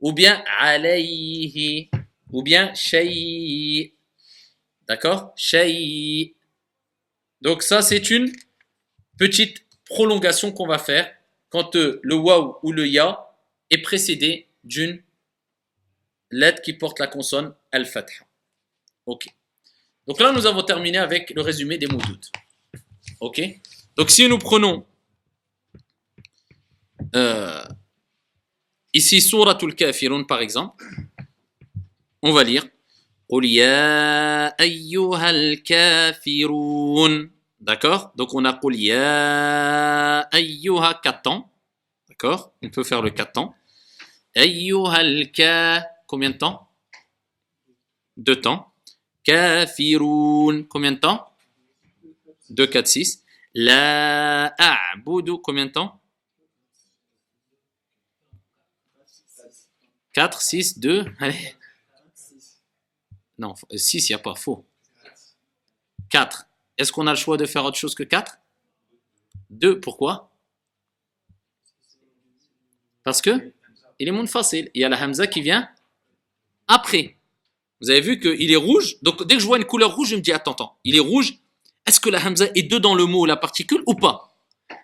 Ou 0.00 0.12
bien 0.12 0.42
alayhi. 0.58 1.90
Ou 2.32 2.42
bien 2.42 2.74
shay. 2.74 3.94
D'accord? 4.88 5.32
Shay. 5.36 6.34
Donc 7.40 7.62
ça, 7.62 7.82
c'est 7.82 8.10
une 8.10 8.32
petite 9.16 9.64
prolongation 9.84 10.50
qu'on 10.50 10.66
va 10.66 10.78
faire 10.78 11.08
quand 11.50 11.76
euh, 11.76 12.00
le 12.02 12.16
waw 12.16 12.58
ou 12.64 12.72
le 12.72 12.88
ya 12.88 13.30
est 13.70 13.78
précédé 13.78 14.48
d'une 14.64 15.00
lettre 16.30 16.62
qui 16.62 16.72
porte 16.72 16.98
la 16.98 17.06
consonne 17.06 17.54
al-fatha. 17.70 18.24
Ok. 19.06 19.26
Donc 20.06 20.20
là, 20.20 20.32
nous 20.32 20.46
avons 20.46 20.62
terminé 20.62 20.98
avec 20.98 21.30
le 21.30 21.42
résumé 21.42 21.78
des 21.78 21.86
moudoutes. 21.86 22.30
Ok. 23.20 23.40
Donc 23.96 24.10
si 24.10 24.28
nous 24.28 24.38
prenons 24.38 24.84
euh, 27.14 27.64
ici 28.92 29.20
Suratul 29.20 29.74
Kafirun 29.74 30.24
par 30.24 30.40
exemple, 30.40 30.84
on 32.22 32.32
va 32.32 32.42
lire 32.42 32.66
D'accord? 37.60 38.12
Donc 38.16 38.34
on 38.34 38.44
a 38.44 38.52
Qul 38.52 38.76
ya 38.76 40.20
ayyuha 40.20 41.00
D'accord? 42.08 42.52
On 42.62 42.68
peut 42.68 42.84
faire 42.84 43.00
le 43.00 43.10
4 43.10 43.32
temps. 43.32 43.54
Ayyuha 44.34 44.96
al 44.96 45.30
Combien 46.06 46.30
de 46.30 46.36
temps? 46.36 46.68
Deux 48.16 48.40
temps. 48.40 48.73
Kafirun. 49.24 50.64
Combien 50.64 50.92
de 50.92 50.98
temps? 50.98 51.28
2, 52.50 52.66
4, 52.66 52.86
6. 52.86 53.24
La 53.54 54.54
a'budu. 54.58 55.38
Combien 55.42 55.66
de 55.66 55.72
temps? 55.72 56.00
4, 60.12 60.40
6, 60.40 60.78
2. 60.78 61.04
Allez. 61.18 61.54
Non, 63.38 63.54
6, 63.74 64.08
il 64.08 64.12
n'y 64.12 64.14
a 64.14 64.18
pas. 64.18 64.34
Faux. 64.34 64.64
4. 66.10 66.46
Est-ce 66.78 66.92
qu'on 66.92 67.06
a 67.06 67.10
le 67.10 67.16
choix 67.16 67.36
de 67.36 67.46
faire 67.46 67.64
autre 67.64 67.76
chose 67.76 67.94
que 67.94 68.04
4 68.04 68.38
2. 69.50 69.80
Pourquoi? 69.80 70.30
Parce 73.02 73.20
que 73.20 73.52
il 73.98 74.08
est 74.08 74.12
monde 74.12 74.28
facile. 74.28 74.70
Il 74.74 74.80
y 74.80 74.84
a 74.84 74.88
la 74.88 75.00
hamza 75.00 75.26
qui 75.26 75.40
vient 75.40 75.68
après. 76.66 77.16
Vous 77.84 77.90
avez 77.90 78.00
vu 78.00 78.18
qu'il 78.18 78.50
est 78.50 78.56
rouge. 78.56 78.96
Donc 79.02 79.22
dès 79.24 79.34
que 79.34 79.42
je 79.42 79.46
vois 79.46 79.58
une 79.58 79.66
couleur 79.66 79.94
rouge, 79.94 80.08
je 80.08 80.16
me 80.16 80.22
dis 80.22 80.32
attends, 80.32 80.52
attends, 80.52 80.78
il 80.84 80.96
est 80.96 81.00
rouge. 81.00 81.34
Est-ce 81.84 82.00
que 82.00 82.08
la 82.08 82.18
Hamza 82.24 82.46
est 82.54 82.62
dedans 82.62 82.94
le 82.94 83.04
mot, 83.04 83.26
la 83.26 83.36
particule 83.36 83.82
ou 83.86 83.94
pas? 83.94 84.34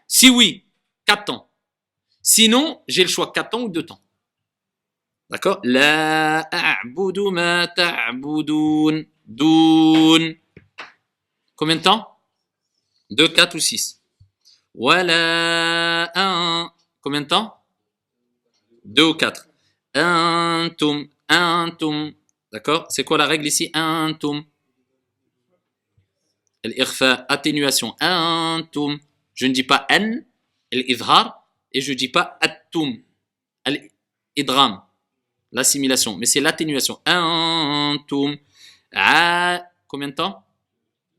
Si 0.07 0.29
oui, 0.29 0.67
4 1.07 1.25
temps. 1.25 1.51
Sinon, 2.21 2.83
j'ai 2.89 3.03
le 3.03 3.09
choix 3.09 3.33
4 3.33 3.49
temps 3.49 3.63
ou 3.63 3.71
2 3.71 3.87
temps. 3.87 4.03
D'accord? 5.31 5.61
La 5.65 6.41
a'budu 6.53 7.31
ma 7.31 7.69
ta'budun. 7.69 9.05
Dun. 9.25 10.35
Combien 11.57 11.77
de 11.77 11.81
temps? 11.81 12.19
2, 13.13 13.29
4 13.29 13.55
ou 13.55 13.61
6. 13.61 14.03
Voilà 14.75 16.13
un. 16.15 16.71
Combien 17.01 17.23
de 17.23 17.29
temps? 17.29 17.63
2 18.85 19.05
ou 19.05 19.15
4. 19.15 19.49
Antum. 19.95 21.09
Antum. 21.31 22.13
D'accord? 22.53 22.87
C'est 22.91 23.05
quoi 23.05 23.19
la 23.19 23.27
règle 23.27 23.47
ici? 23.47 23.71
Antum. 23.75 24.45
L'irfa, 26.65 27.27
atténuation. 27.29 27.95
Antum. 28.01 28.99
Je 29.35 29.47
ne 29.47 29.53
dis 29.53 29.65
pas 29.65 29.87
an, 29.91 30.21
l'idhar, 30.73 31.49
et 31.73 31.81
je 31.81 31.93
ne 31.93 31.97
dis 31.97 32.09
pas 32.09 32.39
attum, 32.41 33.01
l'idram 34.37 34.83
l'assimilation, 35.53 36.17
mais 36.17 36.27
c'est 36.27 36.41
l'atténuation. 36.41 37.01
Antum. 37.07 38.37
Combien 39.87 40.09
de 40.09 40.15
temps? 40.15 40.45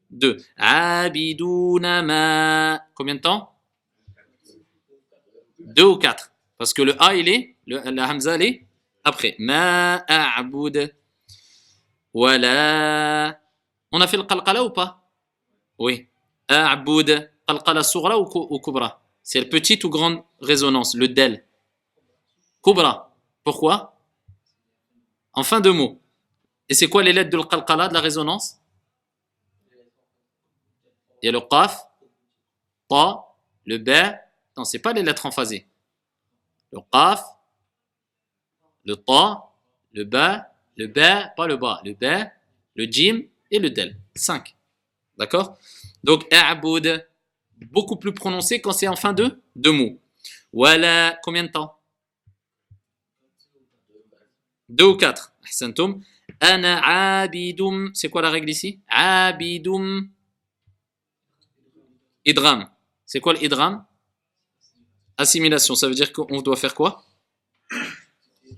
Deux. 0.10 0.38
Abiduna 0.58 2.02
ma. 2.02 2.82
Combien 2.94 3.16
de 3.16 3.22
temps? 3.22 3.56
Deux 5.60 5.86
ou 5.86 5.98
quatre 5.98 6.32
Parce 6.58 6.74
que 6.74 6.82
le 6.82 7.02
A, 7.02 7.16
il 7.16 7.30
est, 7.30 7.56
le, 7.68 7.82
la 7.92 8.10
Hamza, 8.10 8.36
elle 8.36 8.42
est 8.42 8.66
après. 9.04 9.36
Ma 9.40 10.04
a'bud. 10.08 10.94
Voilà. 12.14 13.40
On 13.92 14.02
a 14.02 14.08
fait 14.08 14.18
le 14.18 14.24
qalqala 14.24 14.64
ou 14.64 14.70
pas? 14.70 15.10
Oui. 15.78 16.10
A'bud. 16.48 17.32
Qalqala 17.48 17.84
sughra 17.84 18.20
ou 18.20 18.60
kubra? 18.60 19.02
C'est 19.24 19.40
le 19.40 19.50
petite 19.50 19.84
ou 19.84 19.90
grande 19.90 20.24
résonance, 20.40 20.96
le 20.96 21.08
del. 21.08 21.46
Kubra. 22.64 23.16
Pourquoi? 23.44 23.98
En 25.34 25.44
fin 25.44 25.62
de 25.62 25.70
mot. 25.70 26.00
Et 26.68 26.74
c'est 26.74 26.88
quoi 26.88 27.04
les 27.04 27.14
lettres 27.14 27.30
de 27.30 27.38
l'qalqala, 27.38 27.88
de 27.88 27.94
la 27.94 28.02
résonance? 28.02 28.58
Il 31.22 31.26
y 31.26 31.30
a 31.30 31.32
le 31.32 31.42
qaf, 31.42 31.88
ta, 32.88 33.26
le 33.66 33.78
ba. 33.78 34.20
Non, 34.58 34.64
c'est 34.64 34.80
pas 34.80 34.94
les 34.94 35.04
lettres 35.04 35.26
en 35.26 35.32
phasé. 35.32 35.68
Le 36.72 36.80
qaf, 36.92 37.24
le 38.84 38.96
ta, 38.96 39.52
le 39.92 40.04
ba, 40.04 40.51
le 40.82 40.88
ba, 40.88 41.32
pas 41.38 41.48
le 41.48 41.58
ba, 41.58 41.80
le 41.86 41.94
ba, 41.94 42.32
le 42.76 42.86
jim 42.86 43.22
et 43.52 43.60
le 43.60 43.70
del. 43.70 43.96
Cinq. 44.16 44.56
D'accord? 45.16 45.58
Donc, 46.04 46.26
a'bud, 46.34 47.08
beaucoup 47.70 47.98
plus 47.98 48.14
prononcé 48.14 48.62
quand 48.62 48.72
c'est 48.72 48.88
en 48.88 48.96
fin 48.96 49.14
de 49.14 49.40
deux 49.56 49.72
mots. 49.72 50.00
Voilà, 50.52 51.20
combien 51.24 51.44
de 51.44 51.50
temps? 51.50 51.78
Deux 54.68 54.86
ou 54.86 54.98
quatre. 54.98 55.34
Ahsantum. 55.46 56.04
Ana 56.40 57.22
abidum. 57.22 57.92
C'est 57.94 58.10
quoi 58.10 58.24
la 58.24 58.32
règle 58.32 58.50
ici? 58.50 58.80
Abidum. 58.88 60.10
Idram. 62.26 62.70
C'est 63.06 63.20
quoi 63.20 63.34
l'idram? 63.34 63.86
Assimilation. 65.18 65.76
Ça 65.76 65.88
veut 65.88 65.94
dire 65.94 66.12
qu'on 66.12 66.42
doit 66.42 66.56
faire 66.56 66.74
quoi? 66.74 67.04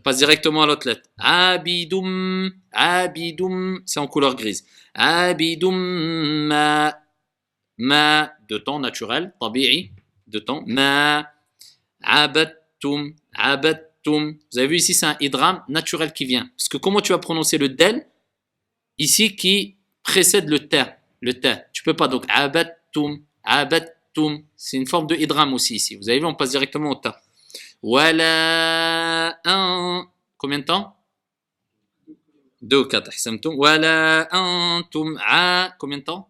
Passe 0.04 0.18
directement 0.18 0.64
à 0.64 0.66
l'autre 0.66 0.88
lettre. 0.88 1.10
Abidum. 1.18 2.52
Abidum. 2.72 3.82
C'est 3.86 4.00
en 4.00 4.08
couleur 4.08 4.36
grise. 4.36 4.66
Abidum 4.94 5.76
ma. 6.48 6.98
Ma. 7.78 8.34
De 8.50 8.58
temps 8.58 8.80
naturel. 8.80 9.34
Tabi'i. 9.40 9.92
De 10.28 10.40
temps. 10.40 10.64
Ma. 10.68 11.28
Abattum. 12.02 13.14
Abattum. 13.34 14.38
Vous 14.52 14.60
avez 14.60 14.68
vu 14.68 14.76
ici, 14.78 14.94
c'est 14.94 15.06
un 15.06 15.18
idram 15.22 15.64
naturel 15.70 16.12
qui 16.12 16.26
vient. 16.26 16.50
Parce 16.58 16.68
que 16.68 16.78
comment 16.78 17.00
tu 17.00 17.14
vas 17.14 17.20
prononcer 17.20 17.58
le 17.58 17.70
del? 17.70 18.06
Ici 18.98 19.36
qui 19.36 19.78
précède 20.04 20.50
le 20.50 20.68
ta, 20.68 20.98
le 21.22 21.40
ta. 21.40 21.56
Tu 21.72 21.84
peux 21.84 21.96
pas 21.96 22.08
donc 22.08 22.26
abattum, 22.28 23.24
abattum. 23.44 24.44
C'est 24.56 24.78
une 24.78 24.88
forme 24.88 25.08
de 25.08 25.16
idram 25.16 25.54
aussi 25.54 25.76
ici. 25.76 25.96
Vous 25.96 26.10
avez 26.10 26.20
vu, 26.20 26.26
on 26.26 26.36
passe 26.36 26.52
directement 26.52 26.92
au 26.92 26.96
ta. 26.96 27.22
Voilà 27.84 29.38
un. 29.44 30.08
Combien 30.38 30.60
de 30.60 30.64
temps? 30.64 30.96
Deux 32.62 32.86
quatre. 32.86 33.12
Voilà 33.58 34.30
antum 34.32 35.20
a. 35.28 35.76
Combien 35.78 35.98
de 35.98 36.04
temps? 36.04 36.30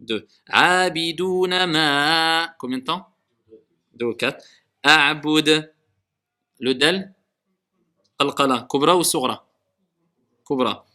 Deux. 0.00 0.26
Abiduna 0.48 1.66
ma. 1.66 2.54
Combien 2.58 2.78
de 2.78 2.84
temps? 2.84 3.08
Deux 3.94 4.14
quatre. 4.14 4.42
A'bud. 4.82 5.70
Le 6.60 6.74
del? 6.74 7.12
Kubra 8.70 8.96
ou 8.96 9.04
sughra? 9.04 9.44
Kubra. 10.46 10.86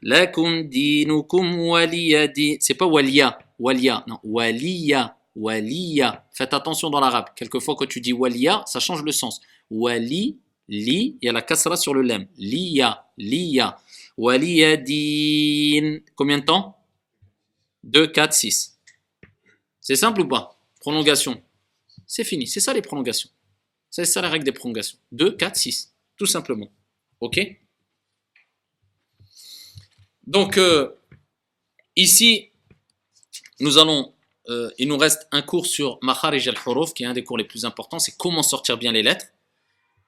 Lakum 0.00 0.62
dinukum 0.62 1.68
waliyadi. 1.68 2.56
C'est 2.60 2.72
pas 2.74 2.86
waliya. 2.86 3.38
Waliya. 3.58 4.04
Non. 4.06 4.18
Waliya. 4.24 5.18
Waliya. 5.36 6.26
Faites 6.32 6.54
attention 6.54 6.88
dans 6.88 7.00
l'arabe. 7.00 7.26
Quelquefois, 7.36 7.76
quand 7.76 7.86
tu 7.86 8.00
dis 8.00 8.14
waliya, 8.14 8.62
ça 8.66 8.80
change 8.80 9.02
le 9.02 9.12
sens. 9.12 9.40
Wali, 9.70 10.38
li, 10.68 11.18
il 11.20 11.26
y 11.26 11.28
a 11.28 11.32
la 11.32 11.42
kasra 11.42 11.76
sur 11.76 11.94
le 11.94 12.02
lem. 12.02 12.26
Liya. 12.36 13.06
Liya. 13.16 13.78
Waliyadin. 14.16 16.00
Combien 16.14 16.38
de 16.38 16.44
temps? 16.44 16.76
2, 17.84 18.08
4, 18.08 18.32
6. 18.32 18.78
C'est 19.80 19.96
simple 19.96 20.20
ou 20.22 20.28
pas? 20.28 20.60
Prolongation. 20.80 21.42
C'est 22.06 22.24
fini. 22.24 22.46
C'est 22.46 22.60
ça 22.60 22.74
les 22.74 22.82
prolongations. 22.82 23.30
C'est 23.88 24.04
ça 24.04 24.20
la 24.20 24.28
règle 24.28 24.44
des 24.44 24.52
prolongations. 24.52 24.98
2, 25.12 25.36
4, 25.36 25.56
6. 25.56 25.94
Tout 26.16 26.26
simplement. 26.26 26.70
OK? 27.20 27.40
Donc, 30.26 30.58
euh, 30.58 30.94
ici, 31.96 32.50
nous 33.58 33.78
allons... 33.78 34.14
Euh, 34.48 34.70
il 34.78 34.88
nous 34.88 34.96
reste 34.96 35.28
un 35.32 35.42
cours 35.42 35.66
sur 35.66 35.98
Makharij 36.02 36.48
al-Huruf, 36.48 36.92
qui 36.92 37.04
est 37.04 37.06
un 37.06 37.12
des 37.12 37.24
cours 37.24 37.38
les 37.38 37.44
plus 37.44 37.64
importants. 37.64 37.98
C'est 37.98 38.16
comment 38.16 38.42
sortir 38.42 38.78
bien 38.78 38.92
les 38.92 39.02
lettres. 39.02 39.26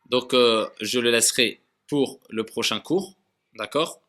Donc, 0.06 0.34
euh, 0.34 0.68
je 0.80 0.98
le 0.98 1.10
laisserai 1.10 1.60
pour 1.86 2.20
le 2.28 2.44
prochain 2.44 2.80
cours. 2.80 3.16
D'accord? 3.54 4.00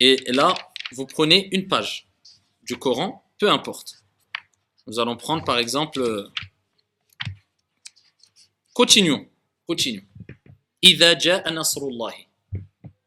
Et 0.00 0.16
là, 0.28 0.54
vous 0.92 1.06
prenez 1.06 1.48
une 1.54 1.68
page 1.68 2.08
du 2.62 2.76
Coran, 2.76 3.24
peu 3.38 3.50
importe. 3.50 4.02
Nous 4.86 4.98
allons 4.98 5.16
prendre 5.16 5.44
par 5.44 5.58
exemple. 5.58 6.00
Euh, 6.00 6.28
continuons. 8.72 9.28
Continuons. 9.66 10.04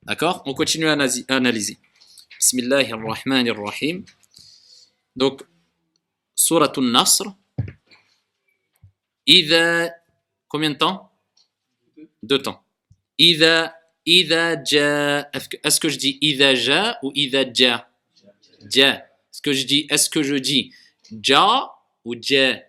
D'accord? 0.03 0.43
On 0.45 0.53
continue 0.53 0.87
à 0.87 0.97
analyser. 1.29 1.79
Bismillahir 2.37 2.97
Rahmanir 2.99 3.55
Rahim. 3.57 4.03
Donc, 5.15 5.43
Suratul 6.35 6.91
Nasr. 6.91 7.35
Ida, 9.25 9.93
combien 10.47 10.71
de 10.71 10.75
temps? 10.75 11.10
de 12.23 12.37
temps. 12.37 12.61
Ida, 13.17 13.75
ida, 14.05 14.61
ja. 14.63 15.29
Est-ce 15.63 15.79
que 15.79 15.89
je 15.89 15.97
dis 15.97 16.17
ida, 16.21 16.53
ja 16.53 16.97
ou 17.01 17.11
ida, 17.15 17.43
ja? 17.53 17.87
Ja. 18.71 19.05
Est-ce 19.31 19.41
que 19.41 19.53
je 19.53 19.65
dis, 19.65 19.87
est-ce 19.89 20.09
que 20.09 20.23
je 20.23 20.35
dis 20.35 20.73
ja 21.23 21.71
ou 22.05 22.15
ja? 22.21 22.59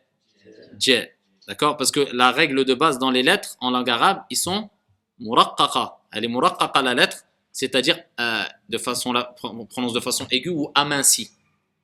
Ja. 0.81 1.05
D'accord? 1.49 1.77
Parce 1.77 1.91
que 1.91 2.01
la 2.13 2.31
règle 2.31 2.65
de 2.65 2.75
base 2.75 2.99
dans 2.99 3.11
les 3.11 3.23
lettres 3.23 3.57
en 3.61 3.71
langue 3.71 3.91
arabe, 3.91 4.23
ils 4.31 4.37
sont 4.37 4.71
muraqqaqa. 5.19 5.99
Elle 6.13 6.25
est 6.25 6.29
muraqqaqa 6.29 6.83
la 6.83 6.95
lettre, 6.95 7.25
c'est-à-dire 7.53 7.99
euh, 8.21 8.45
de 8.69 8.79
façon 8.79 9.15
on 9.43 9.67
prononce 9.67 9.93
de 9.93 10.01
façon 10.01 10.27
aiguë 10.31 10.51
ou 10.51 10.71
amincie. 10.75 11.31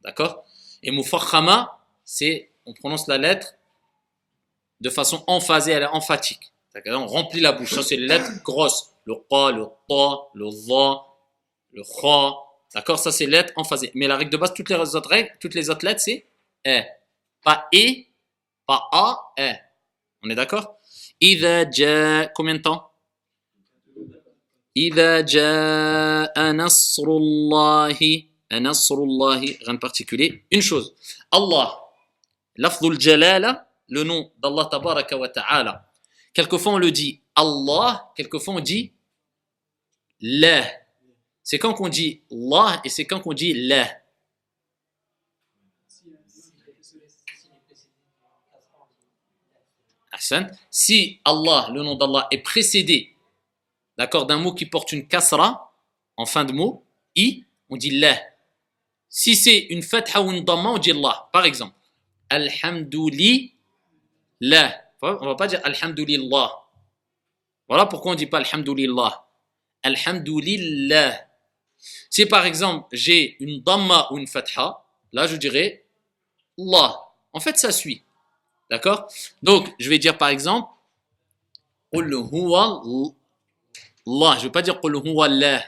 D'accord? 0.04 0.44
Et 0.82 0.90
mufakhama, 0.90 1.78
c'est 2.04 2.50
on 2.64 2.72
prononce 2.72 3.08
la 3.08 3.18
lettre 3.18 3.54
de 4.80 4.90
façon 4.90 5.24
emphasée, 5.26 5.72
elle 5.72 5.82
est 5.82 5.86
emphatique 5.86 6.52
on 6.86 7.06
remplit 7.06 7.40
la 7.40 7.52
bouche. 7.52 7.74
Ça, 7.74 7.82
c'est 7.82 7.96
les 7.96 8.06
lettres 8.06 8.42
grosses. 8.42 8.94
Le 9.04 9.14
Qa, 9.14 9.50
le 9.52 9.64
Ta, 9.88 10.28
le 10.34 10.48
Va, 10.66 11.02
le 11.72 11.82
Kha. 11.82 12.36
D'accord? 12.74 12.98
Ça, 12.98 13.10
c'est 13.10 13.24
les 13.26 13.32
lettres 13.32 13.52
emphasées. 13.56 13.90
Mais 13.94 14.06
la 14.06 14.16
règle 14.16 14.30
de 14.30 14.36
base, 14.36 14.52
toutes 14.54 14.68
les 14.68 14.76
autres, 14.76 15.08
règles, 15.08 15.30
toutes 15.40 15.54
les 15.54 15.70
autres 15.70 15.84
lettres, 15.84 16.00
c'est 16.00 16.26
E. 16.66 16.82
Pas 17.42 17.68
E, 17.74 18.04
pas 18.66 18.88
A, 18.92 19.32
E. 19.38 19.52
On 20.22 20.30
est 20.30 20.34
d'accord? 20.34 20.78
Ida 21.20 21.64
combien 22.34 22.54
de 22.54 22.60
temps? 22.60 22.90
Ida 24.74 25.24
ja 25.24 26.52
nasrullahi. 26.52 28.28
Nasrullahi, 28.50 29.58
rien 29.60 29.74
de 29.74 29.78
particulier. 29.78 30.44
Une 30.50 30.62
chose. 30.62 30.94
Allah. 31.30 31.80
L'afdul 32.56 33.00
jalala, 33.00 33.68
le 33.88 34.04
nom 34.04 34.30
d'Allah 34.38 34.66
tabaraka 34.70 35.16
wa 35.16 35.28
ta'ala 35.28 35.87
quelquefois 36.38 36.74
on 36.74 36.78
le 36.78 36.92
dit 36.92 37.20
Allah 37.34 38.12
quelquefois 38.14 38.54
on 38.54 38.60
dit 38.60 38.92
la 40.20 40.64
c'est 41.42 41.58
quand 41.58 41.74
qu'on 41.74 41.88
dit 41.88 42.22
Allah 42.30 42.80
et 42.84 42.88
c'est 42.88 43.06
quand 43.06 43.20
qu'on 43.20 43.32
dit 43.32 43.54
la 43.66 43.88
si 50.70 51.20
Allah, 51.24 51.70
le 51.72 51.82
nom 51.82 51.94
d'Allah, 51.94 52.26
est 52.30 52.38
précédé 52.38 53.14
d'accord, 53.96 54.26
d'un 54.26 54.38
mot 54.38 54.52
qui 54.52 54.66
porte 54.66 54.92
une 54.92 55.06
kasra 55.06 55.72
en 56.16 56.26
fin 56.26 56.44
de 56.44 56.52
mot, 56.52 56.84
i, 57.14 57.44
on 57.70 57.76
dit 57.76 57.98
la. 57.98 58.20
Si 59.08 59.36
c'est 59.36 59.58
une 59.70 59.82
fatha 59.82 60.20
ou 60.20 60.32
une 60.32 60.44
dhamma, 60.44 60.70
on 60.70 60.78
dit 60.78 60.90
Allah. 60.90 61.28
Par 61.32 61.44
exemple, 61.44 61.74
Alhamdulillah. 62.28 63.52
On 65.00 65.26
va 65.26 65.34
pas 65.34 65.46
dire 65.46 65.60
Alhamdulillah. 65.64 66.64
Voilà 67.68 67.86
pourquoi 67.86 68.12
on 68.12 68.14
ne 68.14 68.18
dit 68.18 68.26
pas 68.26 68.38
Alhamdulillah. 68.38 69.26
Alhamdulillah. 69.82 71.26
Si 72.10 72.26
par 72.26 72.46
exemple 72.46 72.88
j'ai 72.92 73.36
une 73.42 73.62
dhamma 73.62 74.08
ou 74.10 74.18
une 74.18 74.26
fatha, 74.26 74.82
là 75.12 75.26
je 75.26 75.36
dirais 75.36 75.84
Allah. 76.58 77.04
En 77.32 77.40
fait, 77.40 77.56
ça 77.56 77.70
suit. 77.70 78.02
D'accord? 78.70 79.06
Donc, 79.42 79.72
je 79.78 79.88
vais 79.88 79.98
dire 79.98 80.18
par 80.18 80.28
exemple, 80.28 80.70
huwa 81.92 82.82
Allah. 84.06 84.34
Je 84.34 84.38
ne 84.38 84.42
vais 84.44 84.50
pas 84.50 84.62
dire 84.62 84.80
huwa 84.82 85.26
Allah. 85.26 85.62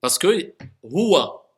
Parce 0.00 0.18
que 0.18 0.54
huwa. 0.84 1.48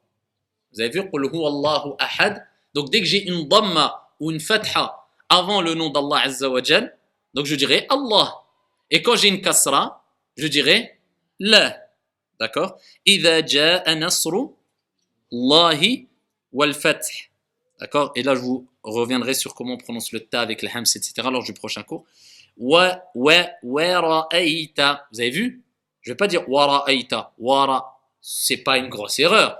Vous 0.73 0.81
avez 0.81 0.91
vu 0.91 1.11
Qul 1.11 1.27
huwa 1.27 1.49
Allahu 1.49 1.95
ahad? 1.99 2.47
Donc, 2.75 2.91
dès 2.91 3.01
que 3.01 3.07
j'ai 3.07 3.27
une 3.29 3.49
dhamma 3.49 4.09
ou 4.21 4.31
une 4.31 4.41
fatha 4.41 5.07
avant 5.29 5.61
le 5.61 5.75
nom 5.75 5.91
d'Allah 5.91 6.23
Azza 6.25 6.49
wa 6.49 6.63
Jal, 6.63 6.97
donc 7.35 7.47
je 7.47 7.55
dirais 7.55 7.87
Allah. 7.91 8.35
Et 8.91 9.03
quand 9.03 9.17
j'ai 9.17 9.29
une 9.29 9.41
kasra, 9.41 10.05
je 10.37 10.47
dirais 10.47 10.99
la. 11.39 11.77
D'accord? 12.41 12.79
Idha 13.05 13.45
ja'a 13.45 13.95
nasru 13.95 14.49
Allahi 15.33 16.09
wal. 16.53 16.75
D'accord? 17.81 18.13
Et 18.17 18.23
là, 18.23 18.35
je 18.35 18.41
vous 18.41 18.69
reviendrai 18.83 19.35
sur 19.35 19.55
comment 19.55 19.75
on 19.75 19.79
prononce 19.79 20.13
le 20.13 20.21
ta 20.21 20.41
avec 20.41 20.63
le 20.63 20.69
hams, 20.73 20.85
etc. 20.95 21.13
lors 21.31 21.45
du 21.45 21.53
prochain 21.53 21.83
cours. 21.83 22.05
Wa, 22.57 23.05
wa, 23.15 23.47
wara'aita. 23.63 25.07
Vous 25.13 25.21
avez 25.21 25.31
vu? 25.31 25.63
Je 26.01 26.11
ne 26.11 26.15
vais 26.15 26.17
pas 26.17 26.27
dire 26.27 26.49
wara'aita. 26.49 27.33
Wara, 27.39 28.01
c'est 28.21 28.59
pas 28.59 28.79
une 28.79 28.89
grosse 28.89 29.19
erreur. 29.19 29.59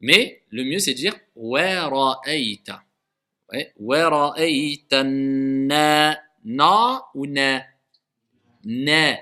Mais 0.00 0.42
le 0.50 0.64
mieux, 0.64 0.78
c'est 0.78 0.92
de 0.92 0.98
dire 0.98 1.16
wara'aita. 1.36 2.82
Ouais. 3.50 3.72
Wara'aita 3.78 5.04
na. 6.44 7.02
Ou 7.14 7.26
na 7.26 7.62
Na. 8.64 9.12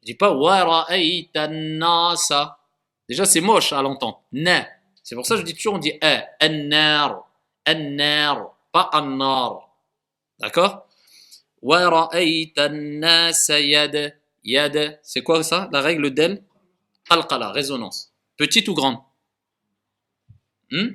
Je 0.00 0.06
dis 0.06 0.14
pas 0.14 0.32
wa 0.32 0.64
ra'aita 0.64 1.48
nasa. 1.48 2.58
Déjà, 3.08 3.24
c'est 3.24 3.40
moche 3.40 3.72
à 3.72 3.82
l'entendre. 3.82 4.22
Na. 4.32 4.66
C'est 5.02 5.14
pour 5.14 5.26
ça 5.26 5.34
que 5.34 5.40
je 5.40 5.46
dis 5.46 5.54
toujours, 5.54 5.74
on 5.74 5.78
dit 5.78 5.92
a. 6.00 6.26
An-nar. 6.40 7.28
An-nar. 7.66 8.54
Pas 8.72 8.88
an-nar. 8.92 9.68
D'accord? 10.38 10.86
Wa 11.60 11.88
ra'aita 11.88 12.68
nasa 12.68 13.60
yad. 13.60 14.18
Yad. 14.44 15.00
C'est 15.02 15.22
quoi 15.22 15.42
ça? 15.42 15.68
La 15.72 15.80
règle 15.80 16.12
d'elle 16.12 16.42
Qalqala, 17.08 17.50
résonance. 17.52 18.12
Petite 18.36 18.68
ou 18.68 18.74
grande? 18.74 18.98
Hmm? 20.70 20.88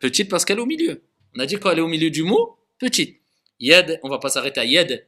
Petite 0.00 0.30
parce 0.30 0.44
qu'elle 0.44 0.58
est 0.58 0.62
au 0.62 0.66
milieu. 0.66 1.02
On 1.38 1.40
a 1.42 1.46
dit 1.46 1.54
quand 1.60 1.70
elle 1.70 1.78
est 1.78 1.82
au 1.82 1.86
milieu 1.86 2.10
du 2.10 2.24
mot, 2.24 2.58
petite. 2.80 3.20
Yad, 3.60 4.00
on 4.02 4.08
va 4.08 4.18
pas 4.18 4.28
s'arrêter 4.28 4.58
à 4.58 4.64
yad. 4.64 5.06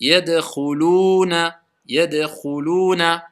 Yadkhuluna, 0.00 1.62
yadkhuluna. 1.88 3.26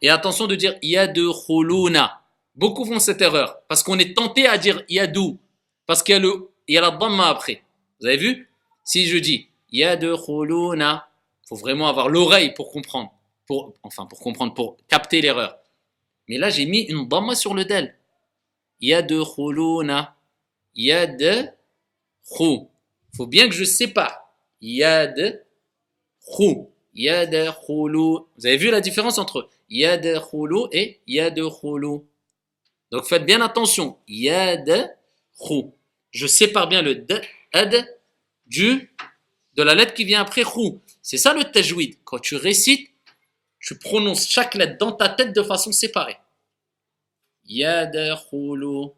Et 0.00 0.08
attention 0.08 0.46
de 0.46 0.54
dire 0.54 0.78
yadkhuluna. 0.82 2.22
Beaucoup 2.54 2.84
font 2.84 3.00
cette 3.00 3.20
erreur 3.22 3.58
parce 3.66 3.82
qu'on 3.82 3.98
est 3.98 4.16
tenté 4.16 4.46
à 4.46 4.56
dire 4.56 4.84
yadou 4.88 5.40
parce 5.84 6.04
qu'il 6.04 6.22
y 6.22 6.26
a 6.28 6.32
y 6.68 6.78
a 6.78 6.80
la 6.80 6.92
dhamma 6.92 7.26
après. 7.26 7.64
Vous 8.00 8.06
avez 8.06 8.18
vu? 8.18 8.48
Si 8.84 9.06
je 9.06 9.18
dis 9.18 9.48
yadkhuluna, 9.72 11.08
faut 11.48 11.56
vraiment 11.56 11.88
avoir 11.88 12.08
l'oreille 12.08 12.54
pour 12.54 12.70
comprendre, 12.70 13.10
pour 13.48 13.74
enfin 13.82 14.06
pour 14.06 14.20
comprendre 14.20 14.54
pour 14.54 14.76
capter 14.86 15.20
l'erreur. 15.20 15.56
Mais 16.28 16.38
là 16.38 16.50
j'ai 16.50 16.66
mis 16.66 16.82
une 16.82 17.08
dhamma 17.08 17.34
sur 17.34 17.52
le 17.52 17.64
del. 17.64 17.96
Yadkhuluna, 18.80 20.14
yad 20.78 21.54
khou. 22.30 22.70
Faut 23.14 23.26
bien 23.26 23.48
que 23.48 23.54
je 23.54 23.64
sépare. 23.64 24.34
Yad 24.62 25.44
khou. 26.24 26.72
Yadkhulu. 26.94 28.24
Vous 28.36 28.46
avez 28.46 28.56
vu 28.56 28.70
la 28.70 28.80
différence 28.80 29.18
entre 29.18 29.48
yadkhulu 29.68 30.68
et 30.72 31.00
yadkhulu. 31.06 32.00
Donc 32.90 33.04
faites 33.04 33.24
bien 33.24 33.40
attention. 33.40 33.98
Yadkhou. 34.08 35.74
Je 36.10 36.26
sépare 36.26 36.68
bien 36.68 36.82
le 36.82 36.94
d, 36.96 37.20
ad 37.52 37.98
du 38.46 38.94
de 39.54 39.62
la 39.62 39.74
lettre 39.74 39.94
qui 39.94 40.04
vient 40.04 40.22
après 40.22 40.42
khou. 40.42 40.80
C'est 41.02 41.18
ça 41.18 41.34
le 41.34 41.44
tajwid. 41.44 41.98
Quand 42.04 42.18
tu 42.18 42.36
récites, 42.36 42.90
tu 43.60 43.78
prononces 43.78 44.28
chaque 44.28 44.54
lettre 44.54 44.78
dans 44.78 44.92
ta 44.92 45.08
tête 45.08 45.32
de 45.32 45.42
façon 45.42 45.72
séparée. 45.72 46.16
Yadkhulu. 47.44 48.90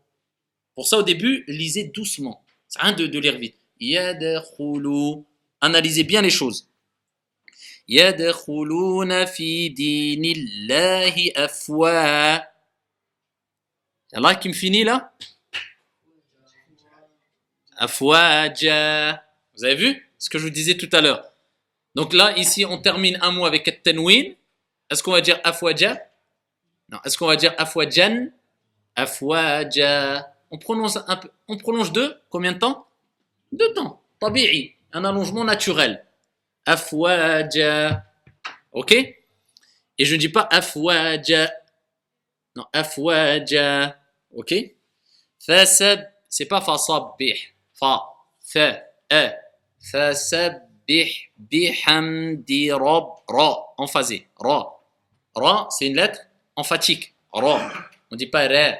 Pour 0.80 0.88
ça, 0.88 0.96
au 0.96 1.02
début, 1.02 1.44
lisez 1.46 1.84
doucement. 1.84 2.42
C'est 2.66 2.80
un 2.80 2.92
de, 2.92 3.06
de 3.06 3.18
lire 3.18 3.36
vite. 3.36 3.54
Analysez 5.60 6.04
bien 6.04 6.22
les 6.22 6.30
choses. 6.30 6.70
Yadkhuluna 7.86 9.26
fi 9.26 9.68
dinillahi. 9.68 11.34
Allah 14.14 14.34
qui 14.36 14.48
me 14.48 14.54
finit 14.54 14.84
là? 14.84 15.12
Vous 17.98 18.14
avez 19.62 19.74
vu 19.74 20.10
ce 20.16 20.30
que 20.30 20.38
je 20.38 20.44
vous 20.44 20.48
disais 20.48 20.78
tout 20.78 20.88
à 20.94 21.02
l'heure? 21.02 21.30
Donc 21.94 22.14
là, 22.14 22.34
ici, 22.38 22.64
on 22.64 22.80
termine 22.80 23.18
un 23.20 23.32
mot 23.32 23.44
avec 23.44 23.68
at-tanwin. 23.68 24.34
Est-ce 24.88 25.02
qu'on 25.02 25.12
va 25.12 25.20
dire 25.20 25.38
afwaja? 25.44 26.00
Non. 26.88 27.00
Est-ce 27.04 27.18
qu'on 27.18 27.26
va 27.26 27.36
dire 27.36 27.54
afwajan? 27.58 28.30
Afwaja. 28.96 30.26
On 30.50 30.58
prononce 30.58 30.96
un. 30.96 31.20
On 31.48 31.56
prolonge 31.56 31.92
deux 31.92 32.20
Combien 32.28 32.52
de 32.52 32.58
temps? 32.58 32.86
Deux 33.52 33.72
temps. 33.72 34.02
Tabi'i. 34.18 34.74
Un 34.92 35.04
allongement 35.04 35.44
naturel. 35.44 36.04
Afwaja. 36.66 38.04
Ok? 38.72 38.92
Et 38.92 40.04
je 40.04 40.14
ne 40.14 40.20
dis 40.20 40.28
pas 40.28 40.48
Afwaja. 40.50 41.50
Non, 42.56 42.66
afwaja. 42.72 43.96
Ok? 44.34 44.54
Fasab, 45.38 46.00
c'est 46.28 46.46
pas 46.46 46.60
fasabbih. 46.60 47.38
Fa, 47.74 48.02
fa, 48.40 48.82
e. 49.12 49.30
Fasabbih 49.80 51.30
bihamdi 51.38 52.72
rabb. 52.72 53.06
Ra, 53.28 53.74
emphasé. 53.78 54.26
Ra. 54.36 54.80
Ra, 55.34 55.68
c'est 55.70 55.86
une 55.86 55.96
lettre 55.96 56.20
emphatique. 56.56 57.14
Ra. 57.32 57.70
On 58.10 58.16
dit 58.16 58.26
pas 58.26 58.48
ra. 58.48 58.76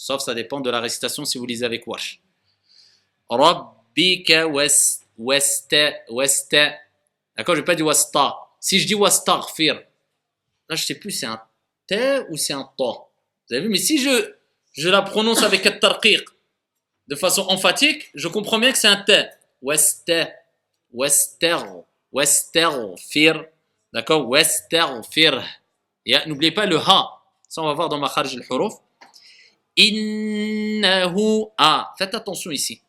Sauf 0.00 0.22
ça 0.22 0.32
dépend 0.32 0.60
de 0.60 0.70
la 0.70 0.80
récitation 0.80 1.24
si 1.24 1.38
vous 1.38 1.44
lisez 1.44 1.64
avec 1.64 1.84
wash. 1.88 2.22
Rabbika 3.28 4.46
was, 4.46 5.00
wasta, 5.18 5.92
wasta. 6.08 6.72
D'accord 7.36 7.56
Je 7.56 7.62
vais 7.62 7.64
pas 7.64 7.74
dire 7.74 7.84
wasta. 7.84 8.36
Si 8.60 8.78
je 8.78 8.86
dis 8.86 8.94
wastaghfir, 8.94 9.74
là 10.68 10.76
je 10.76 10.84
sais 10.84 10.94
plus 10.94 11.10
c'est 11.10 11.26
un 11.26 11.42
t 11.88 12.20
ou 12.30 12.36
c'est 12.36 12.52
un 12.52 12.62
ta. 12.62 12.84
Vous 12.84 13.08
avez 13.50 13.62
vu 13.62 13.68
Mais 13.68 13.78
si 13.78 13.98
je, 13.98 14.34
je 14.70 14.88
la 14.88 15.02
prononce 15.02 15.42
avec 15.42 15.62
tarqiq 15.80 16.24
de 17.08 17.16
façon 17.16 17.42
emphatique, 17.48 18.08
je 18.14 18.28
comprends 18.28 18.60
bien 18.60 18.70
que 18.70 18.78
c'est 18.78 18.86
un 18.86 19.02
t. 19.02 19.24
Wasta, 19.60 20.30
waster, 20.92 21.58
wastaghfir. 22.12 23.46
D'accord 23.92 24.28
Wastaghfir. 24.28 25.42
N'oubliez 26.28 26.52
pas 26.52 26.66
le 26.66 26.76
ha. 26.76 27.20
Ça 27.48 27.62
on 27.62 27.66
va 27.66 27.74
voir 27.74 27.88
dans 27.88 27.98
ma 27.98 28.08
kharj 28.08 28.36
al-huruf. 28.36 28.74
Innahu 29.78 31.46
a. 31.56 31.94
Faites 31.96 32.14
attention 32.14 32.50
ici. 32.50 32.82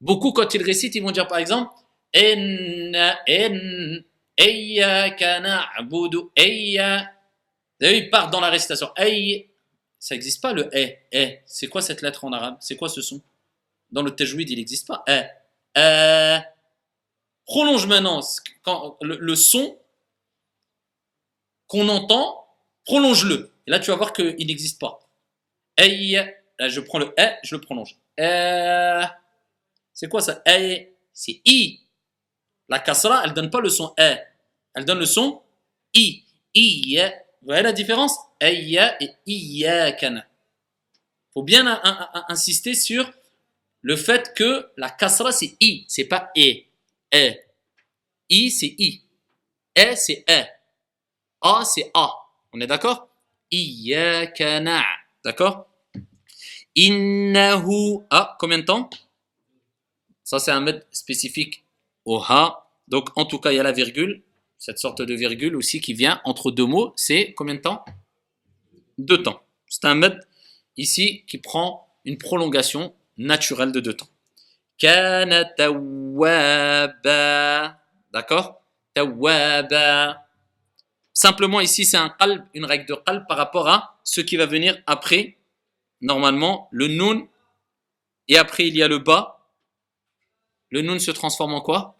Beaucoup, 0.00 0.32
quand 0.32 0.52
ils 0.54 0.62
récitent, 0.62 0.94
ils 0.96 1.02
vont 1.02 1.12
dire 1.12 1.28
par 1.28 1.38
exemple 1.38 1.72
Inna, 2.12 3.18
in, 3.26 4.00
Eyyaka 4.36 5.40
na'budu, 5.40 6.18
Eyya. 6.36 7.10
Vu, 7.80 7.96
ils 7.96 8.10
partent 8.10 8.32
dans 8.32 8.40
la 8.40 8.50
récitation. 8.50 8.90
Ey, 8.96 9.50
ça 9.98 10.14
n'existe 10.14 10.42
pas 10.42 10.52
le 10.52 10.68
E. 10.74 10.96
E. 11.14 11.38
C'est 11.46 11.68
quoi 11.68 11.82
cette 11.82 12.02
lettre 12.02 12.24
en 12.24 12.32
arabe? 12.32 12.56
C'est 12.60 12.76
quoi 12.76 12.88
ce 12.88 13.02
son? 13.02 13.22
Dans 13.90 14.02
le 14.02 14.14
tajwid, 14.14 14.50
il 14.50 14.58
n'existe 14.58 14.86
pas. 14.86 15.04
E. 15.08 15.22
e. 15.78 16.38
Prolonge 17.46 17.86
maintenant 17.86 18.20
quand, 18.62 18.96
le, 19.00 19.16
le 19.16 19.34
son 19.36 19.78
qu'on 21.66 21.88
entend, 21.88 22.46
prolonge-le. 22.84 23.52
Et 23.66 23.70
là, 23.70 23.78
tu 23.78 23.90
vas 23.90 23.96
voir 23.96 24.12
qu'il 24.12 24.46
n'existe 24.46 24.80
pas. 24.80 25.01
Aïe. 25.76 26.34
Là, 26.58 26.68
je 26.68 26.80
prends 26.80 26.98
le 26.98 27.12
E, 27.18 27.36
je 27.42 27.56
le 27.56 27.60
prolonge. 27.60 27.96
Euh, 28.20 29.02
c'est 29.92 30.08
quoi 30.08 30.20
ça? 30.20 30.42
E, 30.46 30.86
c'est 31.12 31.40
I. 31.44 31.80
La 32.68 32.78
kasra, 32.78 33.22
elle 33.24 33.32
donne 33.32 33.50
pas 33.50 33.60
le 33.60 33.68
son 33.68 33.94
E. 33.98 34.16
Elle 34.74 34.84
donne 34.84 34.98
le 34.98 35.06
son 35.06 35.42
I. 35.94 36.24
I. 36.54 36.98
Vous 37.40 37.46
voyez 37.46 37.62
la 37.62 37.72
différence? 37.72 38.16
Aïe 38.40 38.78
et 39.00 39.10
Il 39.26 40.22
faut 41.32 41.42
bien 41.42 41.80
insister 42.28 42.74
sur 42.74 43.10
le 43.80 43.96
fait 43.96 44.32
que 44.34 44.70
la 44.76 44.90
kasra, 44.90 45.32
c'est 45.32 45.56
I. 45.60 45.84
C'est 45.88 46.04
pas 46.04 46.30
E. 46.36 46.64
E. 47.14 47.34
I, 48.28 48.50
c'est 48.50 48.74
I. 48.78 49.02
E, 49.78 49.94
c'est 49.96 50.24
E. 50.28 50.44
A, 51.40 51.64
c'est 51.64 51.90
A. 51.94 52.10
On 52.52 52.60
est 52.60 52.66
d'accord? 52.66 53.08
Iyyaka 53.50 54.60
D'accord? 55.24 55.68
Innahu. 56.74 58.00
Ah, 58.10 58.36
combien 58.38 58.58
de 58.58 58.64
temps? 58.64 58.88
Ça, 60.24 60.38
c'est 60.38 60.50
un 60.50 60.60
mode 60.60 60.86
spécifique 60.90 61.64
au 62.04 62.18
ha. 62.18 62.70
Donc, 62.88 63.10
en 63.16 63.24
tout 63.24 63.38
cas, 63.38 63.52
il 63.52 63.56
y 63.56 63.60
a 63.60 63.62
la 63.62 63.72
virgule. 63.72 64.22
Cette 64.58 64.78
sorte 64.78 65.02
de 65.02 65.14
virgule 65.14 65.56
aussi 65.56 65.80
qui 65.80 65.92
vient 65.92 66.20
entre 66.24 66.50
deux 66.50 66.66
mots. 66.66 66.92
C'est 66.96 67.34
combien 67.34 67.54
de 67.54 67.60
temps? 67.60 67.84
Deux 68.98 69.22
temps. 69.22 69.42
C'est 69.68 69.84
un 69.86 69.94
mode 69.94 70.20
ici 70.76 71.24
qui 71.26 71.38
prend 71.38 71.88
une 72.04 72.18
prolongation 72.18 72.94
naturelle 73.18 73.72
de 73.72 73.80
deux 73.80 73.94
temps. 73.94 74.08
Kana 74.78 75.44
D'accord? 78.12 78.62
Tawwaba. 78.94 80.21
Simplement 81.14 81.60
ici, 81.60 81.84
c'est 81.84 81.96
un 81.96 82.08
qalb, 82.08 82.46
une 82.54 82.64
règle 82.64 82.86
de 82.86 82.94
qalb 82.94 83.26
par 83.26 83.36
rapport 83.36 83.68
à 83.68 84.00
ce 84.04 84.20
qui 84.20 84.36
va 84.36 84.46
venir 84.46 84.82
après 84.86 85.38
normalement, 86.00 86.68
le 86.72 86.88
nun, 86.88 87.28
et 88.28 88.36
après 88.36 88.66
il 88.66 88.76
y 88.76 88.82
a 88.82 88.88
le 88.88 88.98
bas, 88.98 89.50
le 90.70 90.82
nun 90.82 90.98
se 90.98 91.10
transforme 91.10 91.54
en 91.54 91.60
quoi? 91.60 91.98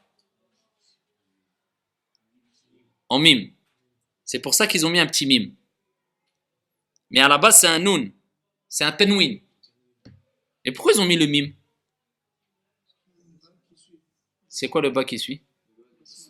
En 3.09 3.19
mime. 3.19 3.53
C'est 4.25 4.41
pour 4.41 4.55
ça 4.55 4.67
qu'ils 4.67 4.87
ont 4.87 4.91
mis 4.91 4.99
un 4.99 5.07
petit 5.07 5.27
mime. 5.27 5.55
Mais 7.11 7.21
à 7.21 7.29
la 7.29 7.37
base, 7.37 7.61
c'est 7.61 7.67
un 7.67 7.79
nun. 7.79 8.11
C'est 8.69 8.85
un 8.85 8.93
tenwin. 8.93 9.39
Et 10.65 10.73
pourquoi 10.73 10.93
ils 10.93 11.01
ont 11.01 11.05
mis 11.05 11.17
le 11.17 11.27
mime? 11.27 11.55
C'est 14.49 14.69
quoi 14.69 14.81
le 14.81 14.91
bas 14.91 15.05
qui 15.05 15.19
suit? 15.19 15.43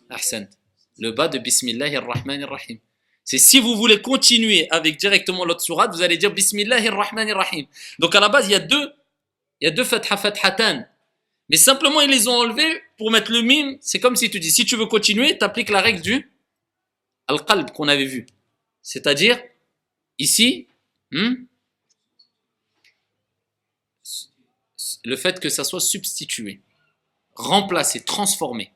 Ahsan. 0.09 0.49
Le 0.99 1.11
bas 1.11 1.27
de 1.27 1.37
Bismillahir 1.39 2.05
Rahmanir 2.05 2.49
Rahim. 2.49 2.77
C'est 3.23 3.37
si 3.37 3.59
vous 3.59 3.75
voulez 3.75 4.01
continuer 4.01 4.67
avec 4.69 4.97
directement 4.97 5.45
l'autre 5.45 5.61
sourate, 5.61 5.93
vous 5.93 6.01
allez 6.01 6.17
dire 6.17 6.31
Bismillahir 6.31 6.93
Rahmanir 6.95 7.37
Rahim. 7.37 7.65
Donc 7.99 8.13
à 8.15 8.19
la 8.19 8.29
base, 8.29 8.47
il 8.47 8.51
y 8.51 8.55
a 8.55 8.59
deux, 8.59 8.93
il 9.61 9.65
y 9.65 9.67
a 9.67 9.71
deux 9.71 9.83
fatha. 9.83 10.87
Mais 11.49 11.57
simplement, 11.57 12.01
ils 12.01 12.09
les 12.09 12.27
ont 12.27 12.35
enlevés 12.35 12.81
pour 12.97 13.11
mettre 13.11 13.31
le 13.31 13.41
mime. 13.41 13.77
C'est 13.81 13.99
comme 13.99 14.15
si 14.15 14.29
tu 14.29 14.39
dis, 14.39 14.51
si 14.51 14.65
tu 14.65 14.75
veux 14.75 14.87
continuer, 14.87 15.37
tu 15.37 15.43
appliques 15.43 15.69
la 15.69 15.81
règle 15.81 16.01
du 16.01 16.29
al-qalb 17.27 17.71
qu'on 17.71 17.87
avait 17.87 18.05
vu. 18.05 18.25
C'est-à-dire, 18.81 19.41
ici, 20.19 20.67
hmm, 21.11 21.45
le 25.05 25.15
fait 25.15 25.39
que 25.39 25.49
ça 25.49 25.63
soit 25.63 25.79
substitué, 25.79 26.61
remplacé, 27.35 28.03
transformé. 28.03 28.72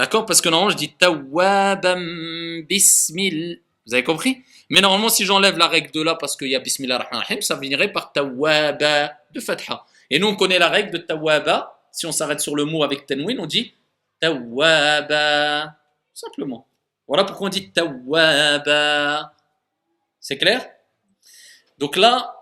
D'accord 0.00 0.24
Parce 0.24 0.40
que 0.40 0.48
normalement, 0.48 0.70
je 0.70 0.78
dis 0.78 0.94
tawabam 0.94 2.62
bismillah. 2.66 3.56
Vous 3.86 3.92
avez 3.92 4.02
compris? 4.02 4.42
Mais 4.70 4.80
normalement, 4.80 5.10
si 5.10 5.26
j'enlève 5.26 5.58
la 5.58 5.68
règle 5.68 5.90
de 5.90 6.00
là 6.00 6.14
parce 6.14 6.38
qu'il 6.38 6.48
y 6.48 6.56
a 6.56 6.58
Bismillah 6.58 7.06
rahim 7.12 7.42
ça 7.42 7.60
finirait 7.60 7.92
par 7.92 8.10
tawaba 8.10 9.12
de 9.34 9.40
fatha. 9.40 9.84
Et 10.08 10.18
nous, 10.18 10.28
on 10.28 10.36
connaît 10.36 10.58
la 10.58 10.70
règle 10.70 10.92
de 10.92 10.96
tawaba. 10.96 11.78
Si 11.92 12.06
on 12.06 12.12
s'arrête 12.12 12.40
sur 12.40 12.56
le 12.56 12.64
mot 12.64 12.82
avec 12.82 13.04
tenwin, 13.04 13.38
on 13.40 13.44
dit 13.44 13.74
tawaba. 14.20 15.76
Simplement. 16.14 16.66
Voilà 17.06 17.24
pourquoi 17.24 17.48
on 17.48 17.50
dit 17.50 17.70
tawaba. 17.70 19.34
C'est 20.18 20.38
clair? 20.38 20.66
Donc 21.76 21.96
là, 21.96 22.34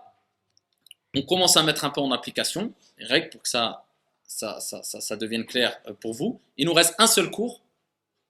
on 1.13 1.23
commence 1.23 1.57
à 1.57 1.63
mettre 1.63 1.83
un 1.83 1.89
peu 1.89 1.99
en 1.99 2.13
application 2.13 2.71
les 2.97 3.05
règles 3.05 3.27
pour 3.27 3.41
que 3.41 3.49
ça, 3.49 3.83
ça, 4.29 4.59
ça, 4.59 4.83
ça, 4.83 5.15
devienne 5.15 5.43
clair 5.43 5.75
euh, 5.87 5.93
pour 5.93 6.13
vous. 6.13 6.39
Il 6.55 6.67
nous 6.67 6.73
reste 6.73 6.93
un 6.99 7.07
seul 7.07 7.31
cours 7.31 7.61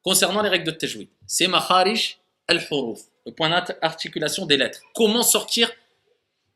concernant 0.01 0.41
les 0.41 0.49
règles 0.49 0.65
de 0.65 0.71
tajwid. 0.71 1.09
C'est 1.27 1.47
Maharij 1.47 2.17
al-Huruf, 2.47 3.01
le 3.25 3.33
point 3.33 3.49
d'articulation 3.49 4.45
des 4.45 4.55
lettres. 4.55 4.79
Comment 4.95 5.23
sortir 5.23 5.69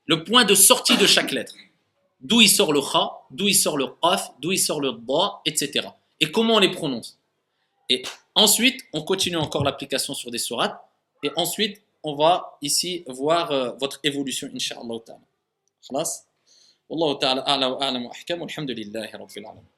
le 0.05 0.23
point 0.23 0.45
de 0.45 0.55
sortie 0.55 0.97
de 0.97 1.05
chaque 1.05 1.31
lettre? 1.31 1.55
D'où 2.21 2.39
il 2.39 2.49
sort 2.49 2.71
le 2.71 2.79
Kha, 2.81 3.11
d'où 3.31 3.49
il 3.49 3.53
sort 3.53 3.77
le 3.77 3.87
Qaf, 4.01 4.31
d'où 4.39 4.53
il 4.53 4.57
sort 4.57 4.79
le 4.79 4.93
Ba, 4.93 5.41
etc. 5.45 5.89
Et 6.21 6.31
comment 6.31 6.55
on 6.55 6.59
les 6.59 6.71
prononce? 6.71 7.19
Et 7.89 8.01
ensuite, 8.35 8.79
on 8.93 9.01
continue 9.03 9.35
encore 9.35 9.65
l'application 9.65 10.13
sur 10.13 10.31
des 10.31 10.37
sourates. 10.37 10.79
Et 11.21 11.31
ensuite, 11.35 11.81
on 12.01 12.15
va 12.15 12.57
ici 12.61 13.03
voir 13.07 13.51
euh, 13.51 13.71
votre 13.79 13.99
évolution, 14.03 14.49
Inch'Allah. 14.55 14.99
Khalas? 15.85 16.25
والله 16.89 17.19
تعالى 17.19 17.41
أعلى 17.47 17.65
وأعلم 17.65 18.05
وأحكم. 18.05 18.41
والحمد 18.41 18.71
لله 18.71 19.09
رب 19.15 19.37
العالمين. 19.37 19.72